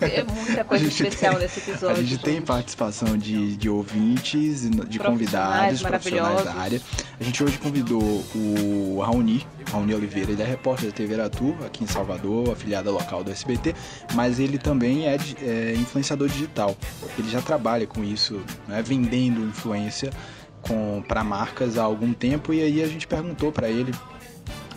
É 0.01 0.23
muita 0.23 0.63
coisa 0.65 0.85
especial 0.85 1.33
tem- 1.33 1.43
nesse 1.43 1.59
episódio. 1.59 2.01
A 2.01 2.03
gente 2.03 2.17
tem 2.23 2.35
gente. 2.35 2.45
participação 2.45 3.17
de, 3.17 3.55
de 3.55 3.69
ouvintes, 3.69 4.67
de 4.87 4.99
convidados, 4.99 5.81
profissionais 5.81 6.43
da 6.43 6.53
área. 6.55 6.81
A 7.19 7.23
gente 7.23 7.43
hoje 7.43 7.57
convidou 7.57 8.01
o 8.35 8.99
Raoni, 9.05 9.45
Raoni 9.71 9.93
Oliveira, 9.93 10.31
ele 10.31 10.41
é 10.41 10.45
repórter 10.45 10.87
da 10.89 10.95
TV 10.95 11.13
Aratu, 11.15 11.55
aqui 11.65 11.83
em 11.83 11.87
Salvador, 11.87 12.51
afiliada 12.51 12.89
local 12.91 13.23
do 13.23 13.31
SBT, 13.31 13.75
mas 14.13 14.39
ele 14.39 14.57
também 14.57 15.07
é, 15.07 15.17
é 15.41 15.73
influenciador 15.75 16.27
digital. 16.27 16.75
Ele 17.17 17.29
já 17.29 17.41
trabalha 17.41 17.85
com 17.87 18.03
isso, 18.03 18.39
né, 18.67 18.81
vendendo 18.81 19.16
influência 19.25 20.11
para 21.07 21.23
marcas 21.23 21.77
há 21.77 21.83
algum 21.83 22.13
tempo, 22.13 22.53
e 22.53 22.61
aí 22.61 22.83
a 22.83 22.87
gente 22.87 23.07
perguntou 23.07 23.51
para 23.51 23.69
ele 23.69 23.93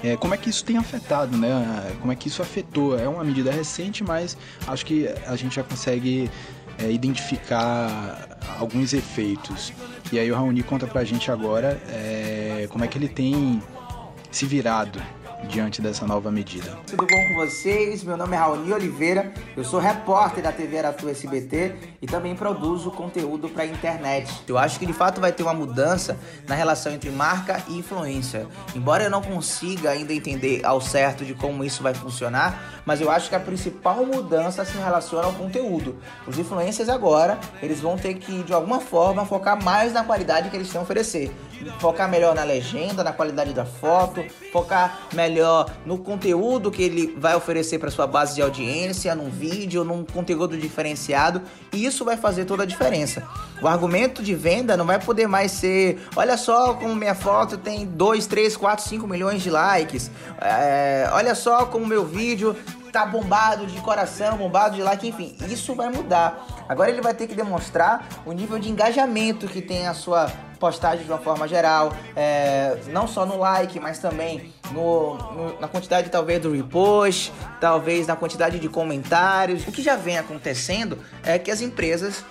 é, 0.03 0.17
como 0.17 0.33
é 0.33 0.37
que 0.37 0.49
isso 0.49 0.65
tem 0.65 0.77
afetado, 0.77 1.37
né? 1.37 1.93
Como 2.01 2.11
é 2.11 2.17
que 2.17 2.29
isso 2.29 2.41
afetou? 2.41 2.99
É 2.99 3.07
uma 3.07 3.23
medida 3.23 3.51
recente, 3.51 4.03
mas 4.03 4.37
acho 4.67 4.87
que 4.87 5.09
a 5.27 5.37
gente 5.37 5.57
já 5.57 5.63
consegue 5.63 6.31
é, 6.79 6.91
identificar 6.91 8.39
alguns 8.59 8.95
efeitos. 8.95 9.73
E 10.11 10.19
aí 10.19 10.31
o 10.33 10.35
Raoni 10.35 10.63
conta 10.63 10.87
pra 10.87 11.05
gente 11.05 11.31
agora 11.31 11.81
é, 11.89 12.67
como 12.71 12.85
é 12.85 12.89
que 12.89 12.97
ele 12.97 13.09
tem 13.09 13.63
se 14.31 14.47
virado 14.47 15.01
diante 15.49 15.81
dessa 15.81 16.07
nova 16.07 16.31
medida. 16.31 16.79
Tudo 16.87 17.07
bom 17.07 17.29
com 17.29 17.35
vocês? 17.35 18.03
Meu 18.05 18.17
nome 18.17 18.37
é 18.37 18.39
Raoni 18.39 18.73
Oliveira, 18.73 19.33
eu 19.57 19.65
sou 19.65 19.81
repórter 19.81 20.43
da 20.43 20.53
TV 20.53 20.79
Aratu 20.79 21.09
SBT 21.09 21.75
e 22.01 22.07
também 22.07 22.35
produzo 22.35 22.91
conteúdo 22.91 23.49
para 23.49 23.67
internet. 23.67 24.31
Eu 24.47 24.59
acho 24.59 24.79
que 24.79 24.87
de 24.87 24.93
fato 24.93 25.21
vai 25.21 25.33
ter 25.33 25.43
uma 25.43 25.55
mudança 25.55 26.19
na 26.47 26.55
relação 26.55 26.93
entre 26.93 27.11
marca 27.11 27.63
e 27.69 27.79
influência. 27.79 28.47
Embora 28.75 29.05
eu 29.05 29.11
não 29.11 29.23
consiga 29.23 29.91
ainda 29.91 30.13
entender 30.13 30.65
ao 30.65 30.81
certo 30.81 31.25
de 31.25 31.35
como 31.35 31.65
isso 31.65 31.83
vai 31.83 31.95
funcionar, 31.95 32.83
mas 32.85 33.01
eu 33.01 33.11
acho 33.11 33.29
que 33.29 33.35
a 33.35 33.41
principal 33.41 34.05
mudança 34.07 34.65
se 34.65 34.77
relaciona 34.77 35.27
ao 35.27 35.33
conteúdo. 35.33 35.97
Os 36.27 36.39
influencers 36.39 36.89
agora, 36.89 37.39
eles 37.63 37.81
vão 37.81 37.97
ter 37.97 38.15
que 38.15 38.43
de 38.43 38.53
alguma 38.53 38.81
forma 38.81 39.25
focar 39.25 39.63
mais 39.63 39.93
na 39.93 40.05
qualidade 40.05 40.51
que 40.51 40.57
eles 40.57 40.69
têm 40.69 40.79
a 40.79 40.83
oferecer. 40.83 41.35
Focar 41.79 42.09
melhor 42.09 42.35
na 42.35 42.45
legenda, 42.45 43.05
na 43.05 43.13
qualidade 43.13 43.53
da 43.53 43.65
foto, 43.65 44.25
focar 44.53 45.01
melhor 45.13 45.71
no 45.85 45.99
conteúdo 45.99 46.71
que 46.71 46.83
ele 46.83 47.15
vai 47.19 47.35
oferecer 47.35 47.79
para 47.79 47.91
sua 47.91 48.07
base 48.07 48.35
de 48.35 48.43
audiência, 48.43 49.15
num 49.15 49.29
vídeo, 49.29 49.85
num 49.85 50.05
conteúdo 50.05 50.57
diferenciado, 50.57 51.43
e 51.73 51.85
isso 51.85 52.05
vai 52.05 52.17
fazer 52.17 52.45
toda 52.45 52.63
a 52.63 52.67
diferença. 52.67 53.23
O 53.61 53.69
argumento 53.69 54.23
de 54.23 54.35
venda 54.35 54.77
não 54.77 54.87
vai 54.87 54.99
poder 54.99 55.27
mais 55.27 55.53
ser, 55.53 56.01
olha 56.17 56.37
só 56.37 56.75
como 56.75 56.95
minha 56.95 57.15
foto 57.15 57.59
tem 57.59 57.87
2, 57.87 58.27
3, 58.27 58.57
4, 58.57 58.85
5 58.85 59.07
milhões 59.07 59.43
de 59.43 59.51
likes. 59.51 60.11
É, 60.41 61.09
olha 61.13 61.35
só 61.35 61.67
como 61.67 61.87
meu 61.87 62.05
vídeo 62.05 62.57
tá 62.91 63.07
bombado 63.07 63.67
de 63.67 63.81
coração, 63.81 64.37
bombado 64.37 64.77
de 64.77 64.83
like, 64.83 65.07
enfim, 65.09 65.37
isso 65.49 65.75
vai 65.75 65.89
mudar. 65.91 66.47
Agora 66.69 66.91
ele 66.91 67.01
vai 67.01 67.15
ter 67.15 67.27
que 67.27 67.35
demonstrar 67.35 68.07
o 68.27 68.33
nível 68.33 68.59
de 68.59 68.71
engajamento 68.71 69.47
que 69.47 69.61
tem 69.63 69.87
a 69.87 69.95
sua 69.95 70.31
postagem 70.59 71.05
de 71.07 71.11
uma 71.11 71.19
forma 71.19 71.49
geral, 71.49 71.91
é, 72.15 72.77
não 72.89 73.09
só 73.09 73.25
no 73.25 73.39
like, 73.39 73.81
mas 73.81 73.99
também 73.99 74.53
no, 74.73 75.15
no- 75.15 75.59
na 75.61 75.67
quantidade 75.67 76.11
talvez 76.11 76.41
do 76.43 76.53
repost, 76.53 77.33
talvez 77.59 78.07
na 78.07 78.15
quantidade 78.15 78.59
de 78.59 78.69
comentários. 78.69 79.67
O 79.67 79.73
que 79.73 79.83
já 79.83 79.97
vem 79.97 80.19
acontecendo 80.19 80.99
é 81.25 81.39
que 81.39 81.51
as 81.51 81.63
empresas 81.63 82.23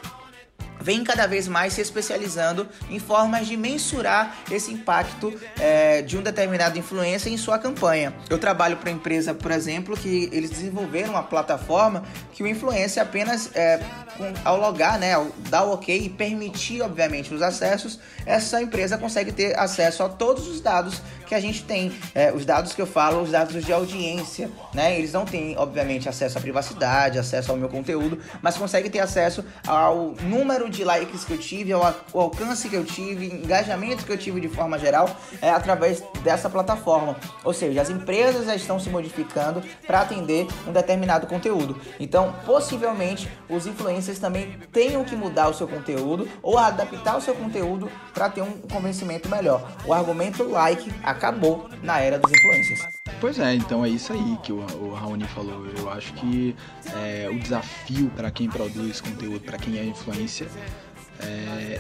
vem 0.81 1.03
cada 1.03 1.27
vez 1.27 1.47
mais 1.47 1.73
se 1.73 1.81
especializando 1.81 2.67
em 2.89 2.99
formas 2.99 3.47
de 3.47 3.57
mensurar 3.57 4.35
esse 4.49 4.71
impacto 4.71 5.33
é, 5.59 6.01
de 6.01 6.17
um 6.17 6.21
determinado 6.21 6.77
influencer 6.77 7.31
em 7.31 7.37
sua 7.37 7.59
campanha. 7.59 8.13
Eu 8.29 8.37
trabalho 8.37 8.77
para 8.77 8.89
empresa, 8.91 9.33
por 9.33 9.51
exemplo, 9.51 9.95
que 9.97 10.29
eles 10.31 10.49
desenvolveram 10.49 11.11
uma 11.11 11.23
plataforma 11.23 12.03
que 12.31 12.41
o 12.43 12.47
influencer 12.47 13.01
apenas 13.03 13.49
é, 13.53 13.79
com- 14.17 14.33
ao 14.45 14.57
logar, 14.59 14.97
né, 14.97 15.13
ao 15.13 15.27
dar 15.49 15.63
o 15.63 15.73
ok 15.73 15.97
e 15.97 16.09
permitir, 16.09 16.81
obviamente, 16.81 17.33
os 17.33 17.41
acessos, 17.41 17.99
essa 18.25 18.61
empresa 18.61 18.97
consegue 18.97 19.31
ter 19.31 19.57
acesso 19.59 20.03
a 20.03 20.09
todos 20.09 20.47
os 20.47 20.61
dados 20.61 21.01
que 21.29 21.35
a 21.35 21.39
gente 21.39 21.63
tem. 21.63 21.91
É, 22.15 22.33
os 22.33 22.43
dados 22.43 22.73
que 22.73 22.81
eu 22.81 22.87
falo, 22.87 23.21
os 23.21 23.29
dados 23.29 23.63
de 23.63 23.71
audiência, 23.71 24.49
né? 24.73 24.97
Eles 24.97 25.13
não 25.13 25.25
têm, 25.25 25.55
obviamente, 25.55 26.09
acesso 26.09 26.39
à 26.39 26.41
privacidade, 26.41 27.19
acesso 27.19 27.51
ao 27.51 27.57
meu 27.57 27.69
conteúdo, 27.69 28.19
mas 28.41 28.57
conseguem 28.57 28.89
ter 28.89 28.99
acesso 28.99 29.45
ao 29.67 30.15
número 30.23 30.67
de 30.69 30.83
likes 30.83 31.23
que 31.23 31.33
eu 31.33 31.37
tive, 31.37 31.71
ao, 31.71 31.83
ao 31.83 31.95
alcance 32.13 32.67
que 32.67 32.75
eu 32.75 32.83
tive, 32.83 33.27
engajamento 33.27 34.03
que 34.03 34.11
eu 34.11 34.17
tive 34.17 34.41
de 34.41 34.49
forma 34.49 34.79
geral, 34.79 35.07
é, 35.39 35.51
através 35.51 36.03
dessa 36.23 36.49
plataforma. 36.49 37.15
Ou 37.43 37.53
seja, 37.53 37.79
as 37.81 37.91
empresas 37.91 38.47
já 38.47 38.55
estão 38.55 38.79
se 38.79 38.89
modificando 38.89 39.61
para 39.85 40.01
atender 40.01 40.47
um 40.67 40.71
determinado 40.71 41.27
conteúdo. 41.27 41.79
Então, 41.99 42.33
possivelmente, 42.43 43.29
os 43.47 43.67
influencers 43.67 44.17
também 44.17 44.57
tenham 44.71 45.03
que 45.03 45.15
mudar 45.15 45.49
o 45.49 45.53
seu 45.53 45.67
conteúdo 45.67 46.27
ou 46.41 46.57
adaptar 46.57 47.17
o 47.17 47.21
seu 47.21 47.35
conteúdo 47.35 47.91
para 48.15 48.29
ter 48.29 48.41
um 48.41 48.53
convencimento 48.53 49.29
melhor. 49.29 49.71
O 49.85 49.93
argumento 49.93 50.43
like 50.43 50.91
acabou 51.19 51.69
na 51.83 51.99
era 51.99 52.17
dos 52.17 52.31
influencers. 52.31 52.87
Pois 53.19 53.37
é, 53.37 53.53
então 53.53 53.83
é 53.83 53.89
isso 53.89 54.13
aí 54.13 54.37
que 54.41 54.53
o, 54.53 54.59
o 54.81 54.93
Raoni 54.93 55.25
falou. 55.25 55.67
Eu 55.77 55.89
acho 55.91 56.13
que 56.13 56.55
é, 56.95 57.29
o 57.29 57.37
desafio 57.37 58.09
para 58.15 58.31
quem 58.31 58.49
produz 58.49 59.01
conteúdo, 59.01 59.41
para 59.41 59.57
quem 59.57 59.77
é 59.77 59.83
influência, 59.83 60.47
é, 61.19 61.79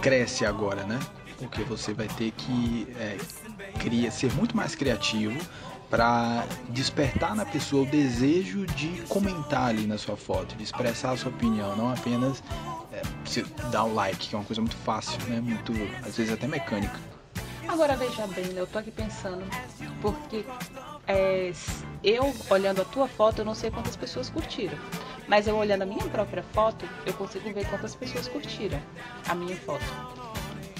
cresce 0.00 0.44
agora, 0.44 0.82
né? 0.84 0.98
Porque 1.38 1.62
você 1.62 1.94
vai 1.94 2.08
ter 2.08 2.32
que 2.32 2.88
é, 2.98 3.16
cria, 3.78 4.10
ser 4.10 4.32
muito 4.34 4.56
mais 4.56 4.74
criativo 4.74 5.38
para 5.88 6.44
despertar 6.70 7.36
na 7.36 7.44
pessoa 7.44 7.82
o 7.82 7.86
desejo 7.86 8.66
de 8.66 8.88
comentar 9.08 9.68
ali 9.68 9.86
na 9.86 9.98
sua 9.98 10.16
foto, 10.16 10.56
de 10.56 10.64
expressar 10.64 11.12
a 11.12 11.16
sua 11.16 11.30
opinião, 11.30 11.76
não 11.76 11.92
apenas 11.92 12.42
é, 12.92 13.02
dar 13.70 13.84
um 13.84 13.94
like, 13.94 14.28
que 14.28 14.34
é 14.34 14.38
uma 14.38 14.44
coisa 14.44 14.60
muito 14.60 14.76
fácil, 14.76 15.20
né? 15.28 15.40
Muito, 15.40 15.72
às 16.04 16.16
vezes 16.16 16.32
até 16.32 16.48
mecânica. 16.48 17.11
Agora 17.68 17.96
veja 17.96 18.26
bem, 18.26 18.44
né? 18.46 18.60
eu 18.60 18.66
tô 18.66 18.78
aqui 18.78 18.90
pensando, 18.90 19.44
porque 20.00 20.44
é, 21.06 21.52
eu 22.04 22.34
olhando 22.50 22.82
a 22.82 22.84
tua 22.84 23.08
foto, 23.08 23.38
eu 23.40 23.44
não 23.44 23.54
sei 23.54 23.70
quantas 23.70 23.96
pessoas 23.96 24.28
curtiram. 24.28 24.76
Mas 25.28 25.46
eu 25.46 25.56
olhando 25.56 25.82
a 25.82 25.86
minha 25.86 26.04
própria 26.06 26.42
foto, 26.42 26.86
eu 27.06 27.14
consigo 27.14 27.52
ver 27.52 27.66
quantas 27.68 27.94
pessoas 27.94 28.28
curtiram 28.28 28.78
a 29.28 29.34
minha 29.34 29.56
foto. 29.56 29.84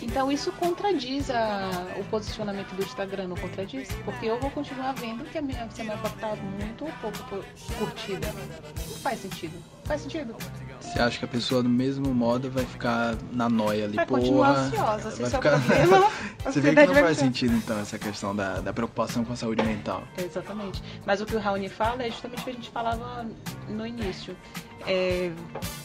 Então 0.02 0.32
isso 0.32 0.50
contradiz 0.52 1.30
a- 1.30 1.70
o 1.96 2.04
posicionamento 2.04 2.74
do 2.74 2.82
Instagram, 2.82 3.28
não 3.28 3.36
contradiz? 3.36 3.88
Porque 4.04 4.26
eu 4.26 4.38
vou 4.40 4.50
continuar 4.50 4.92
vendo 4.94 5.24
que 5.30 5.38
a 5.38 5.42
minha, 5.42 5.70
se 5.70 5.80
a 5.80 5.84
minha 5.84 5.96
tá 5.96 6.34
muito 6.34 6.84
ou 6.84 6.90
pouco 7.00 7.18
cu- 7.28 7.44
curtida. 7.78 8.26
Não 8.32 8.96
faz 8.98 9.20
sentido. 9.20 9.62
Faz 9.84 10.00
sentido? 10.02 10.36
Você 10.82 11.00
acha 11.00 11.18
que 11.18 11.24
a 11.24 11.28
pessoa 11.28 11.62
do 11.62 11.68
mesmo 11.68 12.12
modo 12.12 12.50
vai 12.50 12.64
ficar 12.66 13.14
na 13.32 13.48
noia 13.48 13.84
ali, 13.84 13.96
Vai 13.96 14.04
porra. 14.06 14.20
continuar 14.20 14.50
ansiosa, 14.50 15.10
vai 15.10 15.30
ficar... 15.30 15.60
problema. 15.60 16.10
Você 16.44 16.60
vê 16.60 16.74
que 16.74 16.86
não 16.86 16.94
faz 16.94 17.18
sentido, 17.18 17.54
então, 17.54 17.78
essa 17.78 17.98
questão 17.98 18.34
da, 18.34 18.60
da 18.60 18.72
preocupação 18.72 19.24
com 19.24 19.32
a 19.32 19.36
saúde 19.36 19.62
mental. 19.62 20.02
Exatamente. 20.18 20.82
Mas 21.06 21.20
o 21.20 21.26
que 21.26 21.36
o 21.36 21.38
Raoni 21.38 21.68
fala 21.68 22.02
é 22.02 22.10
justamente 22.10 22.40
o 22.40 22.44
que 22.44 22.50
a 22.50 22.52
gente 22.52 22.70
falava 22.70 23.26
no 23.68 23.86
início. 23.86 24.36
É, 24.86 25.30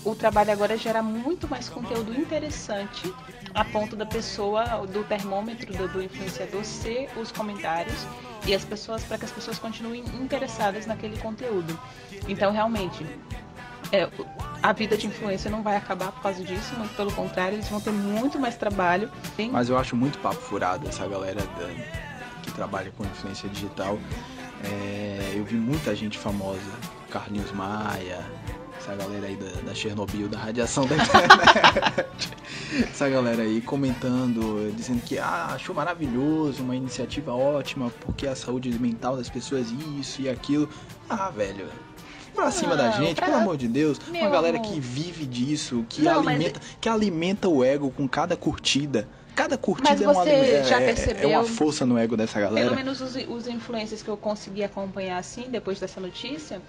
o 0.04 0.16
trabalho 0.16 0.52
agora 0.52 0.76
gerar 0.76 1.04
muito 1.04 1.48
mais 1.48 1.70
conteúdo 1.70 2.12
interessante 2.20 3.14
a 3.54 3.64
ponto 3.64 3.96
da 3.96 4.06
pessoa, 4.06 4.86
do 4.88 5.04
termômetro 5.04 5.72
do, 5.72 5.88
do 5.88 6.02
influenciador 6.02 6.64
ser 6.66 7.08
os 7.16 7.32
comentários 7.32 8.08
e 8.46 8.56
as 8.56 8.66
pessoas, 8.66 9.04
para 9.04 9.20
que 9.20 9.26
as 9.26 9.32
pessoas 9.32 9.60
continuem 9.60 10.04
interessadas 10.20 10.88
naquele 10.88 11.18
conteúdo. 11.18 11.80
Então, 12.28 12.52
realmente, 12.52 13.06
é, 13.92 14.10
a 14.68 14.74
vida 14.74 14.98
de 14.98 15.08
influência 15.08 15.50
não 15.50 15.64
vai 15.64 15.78
acabar 15.78 16.12
por 16.12 16.22
causa 16.22 16.44
disso, 16.44 16.76
muito 16.78 16.94
pelo 16.96 17.12
contrário, 17.14 17.56
eles 17.56 17.70
vão 17.70 17.80
ter 17.80 17.92
muito 17.92 18.38
mais 18.38 18.56
trabalho. 18.58 19.10
Mas 19.52 19.70
eu 19.70 19.78
acho 19.78 19.96
muito 19.96 20.18
papo 20.20 20.36
furado 20.42 20.88
essa 20.90 21.08
galera 21.08 21.40
da- 21.42 21.98
que 22.44 22.52
trabalha 22.52 22.92
com 22.98 23.04
influência 23.06 23.48
digital. 23.48 23.98
É, 24.66 25.34
eu 25.36 25.46
vi 25.46 25.56
muita 25.56 25.96
gente 25.96 26.18
famosa, 26.18 26.60
Carlinhos 27.10 27.52
Maia, 27.54 28.20
essa 28.78 28.94
galera 28.96 29.28
aí 29.28 29.36
da, 29.38 29.62
da 29.62 29.74
Chernobyl, 29.74 30.28
da 30.28 30.38
radiação 30.38 30.86
da 30.86 30.96
internet. 31.02 32.30
essa 32.92 33.08
galera 33.10 33.44
aí 33.44 33.62
comentando, 33.62 34.74
dizendo 34.76 35.02
que 35.02 35.18
ah, 35.18 35.52
achou 35.54 35.74
maravilhoso, 35.74 36.62
uma 36.62 36.76
iniciativa 36.76 37.34
ótima, 37.34 37.90
porque 38.02 38.28
a 38.28 38.36
saúde 38.36 38.78
mental 38.80 39.16
das 39.16 39.30
pessoas 39.30 39.68
isso 39.72 40.22
e 40.22 40.30
aquilo. 40.30 40.68
Ah, 41.10 41.30
velho. 41.30 41.68
Pra 42.38 42.52
cima 42.52 42.78
da 42.78 42.86
Não, 42.92 42.94
gente, 42.94 43.16
pra- 43.16 43.26
pelo 43.26 43.38
amor 43.40 43.58
de 43.58 43.68
Deus, 43.68 43.98
uma 43.98 44.12
Meu 44.12 44.30
galera 44.30 44.58
amor. 44.60 44.72
que 44.72 44.80
vive 44.80 45.26
disso, 45.26 45.84
que 45.90 46.04
Não, 46.04 46.24
mas- 46.24 46.36
alimenta, 46.36 46.62
que 46.80 46.88
alimenta 46.88 47.50
o 47.50 47.64
ego 47.64 47.90
com 47.90 48.08
cada 48.08 48.38
curtida. 48.38 49.08
Cada 49.36 49.58
curtida 49.58 49.90
Mas 49.92 50.02
é, 50.02 50.08
uma, 50.08 50.24
é- 50.30 50.86
percebeu- 50.86 51.30
é 51.32 51.38
uma 51.38 51.44
força 51.44 51.84
no 51.86 51.98
ego 51.98 52.16
dessa 52.16 52.40
Pelo 52.40 52.46
galera. 52.56 52.76
menos 52.76 53.02
os, 53.02 53.16
os 53.16 53.48
influencers 53.48 54.02
que 54.04 54.10
eu 54.10 54.18
consegui 54.18 54.64
acompanhar 54.64 55.18
assim, 55.18 55.46
depois 55.50 55.80
dessa 55.80 56.00
notícia, 56.00 56.62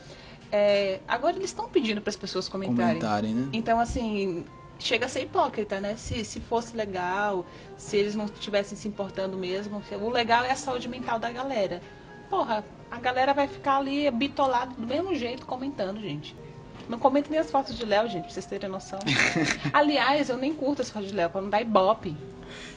é, 0.50 1.00
agora 1.06 1.37
eles 1.37 1.50
estão 1.50 1.68
pedindo 1.68 2.00
para 2.00 2.10
as 2.10 2.16
pessoas 2.16 2.48
comentarem. 2.48 2.94
Comentarem, 2.94 3.34
né? 3.34 3.48
Então, 3.52 3.78
assim, 3.78 4.44
chega 4.78 5.04
a 5.06 5.08
ser 5.08 5.22
hipócrita, 5.22 5.80
né? 5.80 5.96
Se, 5.96 6.25
se 6.25 6.40
fosse 6.40 6.75
legal, 6.76 7.44
se 7.76 7.96
eles 7.96 8.14
não 8.14 8.25
estivessem 8.26 8.76
se 8.76 8.88
importando 8.88 9.37
mesmo, 9.37 9.82
o 10.00 10.08
legal 10.10 10.44
é 10.44 10.50
a 10.50 10.56
saúde 10.56 10.88
mental 10.88 11.18
da 11.18 11.30
galera. 11.30 11.82
Porra, 12.28 12.64
a 12.90 12.99
galera 12.99 13.32
vai 13.32 13.49
ficar 13.49 13.78
ali 13.78 14.11
bitolada 14.11 14.73
do 14.76 14.87
mesmo 14.87 15.14
jeito 15.14 15.47
comentando, 15.47 16.00
gente. 16.00 16.35
Não 16.88 16.99
comentem 16.99 17.30
nem 17.30 17.40
as 17.40 17.50
fotos 17.50 17.76
de 17.76 17.85
Léo, 17.85 18.08
gente, 18.08 18.25
pra 18.25 18.32
vocês 18.32 18.47
terem 18.47 18.68
noção. 18.68 18.99
Aliás, 19.73 20.30
eu 20.30 20.38
nem 20.38 20.54
curto 20.54 20.80
as 20.82 20.90
fotos 20.90 21.11
de 21.11 21.14
Léo, 21.14 21.28
pra 21.28 21.42
não 21.42 21.50
dar 21.50 21.61
ibope. 21.61 22.16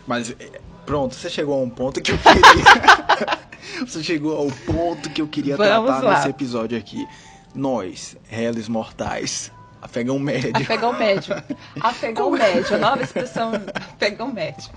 Mas 0.06 0.32
é, 0.32 0.60
pronto, 0.86 1.16
você 1.16 1.30
chegou 1.30 1.60
a 1.60 1.64
um 1.64 1.70
ponto 1.70 2.02
que 2.02 2.12
eu 2.12 2.18
queria. 2.18 3.86
você 3.88 4.04
chegou 4.04 4.38
ao 4.38 4.48
ponto 4.66 5.10
que 5.10 5.22
eu 5.22 5.28
queria 5.28 5.56
Vamos 5.56 5.86
tratar 5.86 6.04
lá. 6.04 6.16
nesse 6.16 6.28
episódio 6.28 6.78
aqui. 6.78 7.08
Nós, 7.56 8.18
réis 8.28 8.68
mortais, 8.68 9.52
afegão 9.82 10.20
médio. 10.20 10.52
Afegão 10.54 10.94
médio. 10.98 11.36
Afegão 11.82 12.32
médio, 12.32 12.76
a 12.76 12.80
nova 12.80 13.04
expressão 13.04 13.52
afegão 13.74 14.32
médio. 14.32 14.70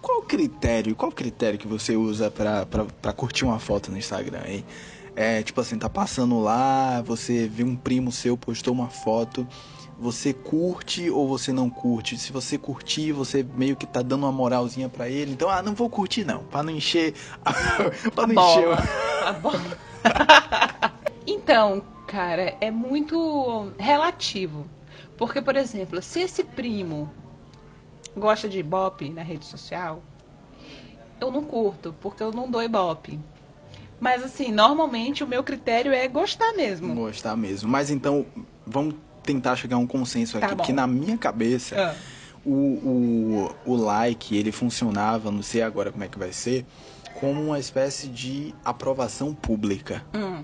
Qual 0.00 0.18
o 0.18 0.22
critério? 0.22 0.94
Qual 0.94 1.10
critério 1.10 1.58
que 1.58 1.66
você 1.66 1.96
usa 1.96 2.30
pra 2.30 3.12
curtir 3.12 3.44
uma 3.44 3.58
foto 3.58 3.90
no 3.90 3.98
Instagram, 3.98 4.42
hein? 4.46 4.64
É, 5.16 5.42
tipo 5.42 5.60
assim, 5.60 5.78
tá 5.78 5.88
passando 5.88 6.40
lá, 6.40 7.02
você 7.02 7.46
vê 7.48 7.64
um 7.64 7.76
primo 7.76 8.12
seu 8.12 8.36
postou 8.36 8.72
uma 8.72 8.88
foto, 8.88 9.46
você 9.98 10.32
curte 10.32 11.10
ou 11.10 11.28
você 11.28 11.52
não 11.52 11.68
curte? 11.68 12.16
Se 12.16 12.32
você 12.32 12.56
curtir, 12.56 13.12
você 13.12 13.44
meio 13.54 13.76
que 13.76 13.86
tá 13.86 14.00
dando 14.00 14.22
uma 14.22 14.32
moralzinha 14.32 14.88
pra 14.88 15.08
ele. 15.08 15.32
Então, 15.32 15.50
ah, 15.50 15.62
não 15.62 15.74
vou 15.74 15.90
curtir 15.90 16.24
não, 16.24 16.44
pra 16.44 16.62
não 16.62 16.70
encher, 16.70 17.14
pra 18.14 18.26
não 18.26 18.32
encher. 18.32 18.62
bola. 18.62 18.88
A 19.26 19.32
bola. 19.32 19.78
então, 21.26 21.82
cara, 22.10 22.56
é 22.60 22.70
muito 22.72 23.72
relativo. 23.78 24.66
Porque, 25.16 25.40
por 25.40 25.54
exemplo, 25.56 26.02
se 26.02 26.20
esse 26.20 26.42
primo 26.42 27.08
gosta 28.16 28.48
de 28.48 28.58
ibope 28.58 29.08
na 29.10 29.22
rede 29.22 29.44
social, 29.46 30.02
eu 31.20 31.30
não 31.30 31.44
curto, 31.44 31.94
porque 32.00 32.22
eu 32.22 32.32
não 32.32 32.50
dou 32.50 32.62
ibope. 32.62 33.18
Mas, 34.00 34.24
assim, 34.24 34.50
normalmente 34.50 35.22
o 35.22 35.26
meu 35.26 35.44
critério 35.44 35.92
é 35.92 36.08
gostar 36.08 36.52
mesmo. 36.54 36.94
Gostar 36.94 37.36
mesmo. 37.36 37.70
Mas 37.70 37.90
então, 37.90 38.26
vamos 38.66 38.94
tentar 39.22 39.54
chegar 39.54 39.76
a 39.76 39.78
um 39.78 39.86
consenso 39.86 40.36
aqui, 40.36 40.48
Tá 40.48 40.54
bom. 40.54 40.56
porque 40.56 40.72
na 40.72 40.86
minha 40.86 41.16
cabeça, 41.16 41.76
Ah, 41.78 41.94
o, 42.44 42.50
o, 42.54 43.54
o 43.66 43.76
like, 43.76 44.34
ele 44.36 44.50
funcionava, 44.50 45.30
não 45.30 45.42
sei 45.42 45.62
agora 45.62 45.92
como 45.92 46.02
é 46.02 46.08
que 46.08 46.18
vai 46.18 46.32
ser, 46.32 46.66
como 47.20 47.40
uma 47.42 47.58
espécie 47.58 48.08
de 48.08 48.54
aprovação 48.64 49.32
pública. 49.34 50.02
hum. 50.14 50.42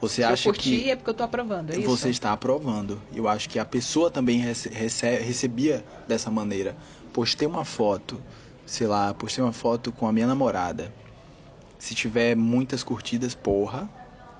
Você 0.00 0.16
Se 0.16 0.22
eu 0.22 0.28
acha 0.32 0.44
curti 0.48 0.70
que 0.70 0.90
é 0.90 0.96
porque 0.96 1.10
eu 1.10 1.14
tô 1.14 1.22
aprovando, 1.22 1.70
é 1.70 1.76
isso? 1.76 1.84
você 1.88 2.08
está 2.08 2.32
aprovando. 2.32 3.00
Eu 3.14 3.28
acho 3.28 3.48
que 3.48 3.58
a 3.58 3.64
pessoa 3.64 4.10
também 4.10 4.38
rece- 4.38 4.70
rece- 4.70 5.18
recebia 5.18 5.84
dessa 6.08 6.30
maneira. 6.30 6.74
Postei 7.12 7.46
uma 7.46 7.64
foto, 7.64 8.22
sei 8.64 8.86
lá, 8.86 9.12
postei 9.12 9.44
uma 9.44 9.52
foto 9.52 9.92
com 9.92 10.06
a 10.06 10.12
minha 10.12 10.26
namorada. 10.26 10.92
Se 11.78 11.94
tiver 11.94 12.34
muitas 12.34 12.82
curtidas, 12.82 13.34
porra, 13.34 13.88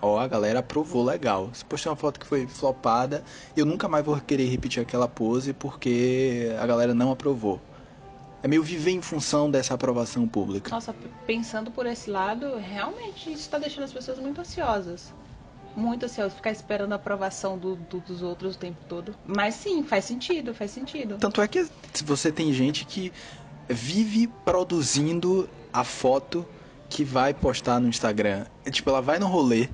ó, 0.00 0.18
a 0.18 0.26
galera 0.26 0.60
aprovou 0.60 1.04
legal. 1.04 1.50
Se 1.52 1.64
postei 1.64 1.90
uma 1.90 1.96
foto 1.96 2.18
que 2.20 2.26
foi 2.26 2.46
flopada, 2.46 3.22
eu 3.56 3.66
nunca 3.66 3.86
mais 3.88 4.04
vou 4.04 4.18
querer 4.20 4.46
repetir 4.46 4.82
aquela 4.82 5.08
pose 5.08 5.52
porque 5.52 6.54
a 6.58 6.66
galera 6.66 6.94
não 6.94 7.10
aprovou. 7.10 7.60
É 8.42 8.48
meio 8.48 8.62
viver 8.62 8.92
em 8.92 9.02
função 9.02 9.50
dessa 9.50 9.74
aprovação 9.74 10.26
pública. 10.26 10.70
Nossa, 10.70 10.94
pensando 11.26 11.70
por 11.70 11.84
esse 11.84 12.08
lado, 12.10 12.56
realmente 12.56 13.26
isso 13.30 13.42
está 13.42 13.58
deixando 13.58 13.84
as 13.84 13.92
pessoas 13.92 14.18
muito 14.18 14.40
ansiosas. 14.40 15.12
Muito 15.74 16.04
ansiosas, 16.06 16.34
ficar 16.34 16.50
esperando 16.50 16.92
a 16.92 16.96
aprovação 16.96 17.56
do- 17.58 17.76
do- 17.76 18.00
dos 18.00 18.22
outros 18.22 18.54
o 18.56 18.58
tempo 18.58 18.78
todo. 18.88 19.14
Mas 19.24 19.54
sim, 19.54 19.84
faz 19.84 20.04
sentido, 20.04 20.52
faz 20.52 20.70
sentido. 20.72 21.16
Tanto 21.18 21.40
é 21.40 21.48
que 21.48 21.64
você 22.04 22.32
tem 22.32 22.52
gente 22.52 22.84
que 22.84 23.12
vive 23.68 24.26
produzindo 24.26 25.48
a 25.72 25.84
foto 25.84 26.46
que 26.88 27.04
vai 27.04 27.32
postar 27.32 27.78
no 27.80 27.88
Instagram. 27.88 28.44
É, 28.64 28.70
tipo, 28.70 28.90
ela 28.90 29.00
vai 29.00 29.18
no 29.18 29.28
rolê. 29.28 29.68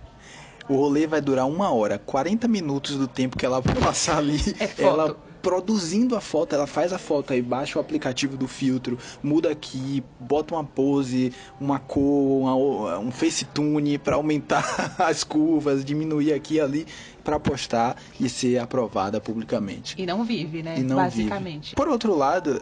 O 0.69 0.75
rolê 0.77 1.07
vai 1.07 1.21
durar 1.21 1.47
uma 1.47 1.71
hora, 1.71 1.99
40 1.99 2.49
minutos 2.49 2.97
do 2.97 3.07
tempo 3.07 3.37
que 3.39 3.47
ela 3.47 3.61
vai 3.61 3.75
passar 3.77 4.19
ali. 4.19 4.39
É. 4.59 4.83
Ela 4.83 5.17
produzindo 5.41 6.17
a 6.17 6.21
foto, 6.21 6.57
ela 6.57 6.67
faz 6.67 6.93
a 6.93 6.99
foto 6.99 7.33
aí, 7.33 7.41
baixa 7.41 7.79
o 7.79 7.81
aplicativo 7.81 8.37
do 8.37 8.49
filtro, 8.49 8.99
muda 9.23 9.49
aqui, 9.49 10.03
bota 10.19 10.57
uma 10.57 10.65
pose, 10.65 11.33
uma 11.61 11.79
cor, 11.79 12.41
uma- 12.41 12.99
um 12.99 13.13
facetune 13.13 13.97
pra 13.97 14.17
aumentar 14.17 14.65
as 14.99 15.23
curvas, 15.23 15.85
diminuir 15.85 16.33
aqui 16.33 16.55
e 16.55 16.61
ali, 16.61 16.85
pra 17.23 17.39
postar 17.39 17.97
e 18.19 18.29
ser 18.29 18.59
aprovada 18.59 19.21
publicamente. 19.21 19.95
E 19.97 20.05
não 20.05 20.25
vive, 20.25 20.65
né? 20.65 20.75
E 20.79 20.83
não 20.83 20.97
Basicamente. 20.97 21.63
vive. 21.67 21.77
Por 21.77 21.87
outro 21.87 22.17
lado, 22.17 22.61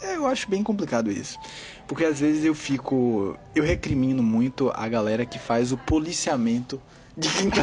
eu 0.00 0.24
acho 0.24 0.48
bem 0.48 0.62
complicado 0.62 1.10
isso. 1.10 1.36
Porque 1.88 2.04
às 2.04 2.20
vezes 2.20 2.44
eu 2.44 2.54
fico. 2.54 3.36
Eu 3.52 3.64
recrimino 3.64 4.22
muito 4.22 4.70
a 4.76 4.88
galera 4.88 5.26
que 5.26 5.40
faz 5.40 5.72
o 5.72 5.76
policiamento 5.76 6.80
de 7.16 7.28
quem 7.28 7.50
tá. 7.50 7.62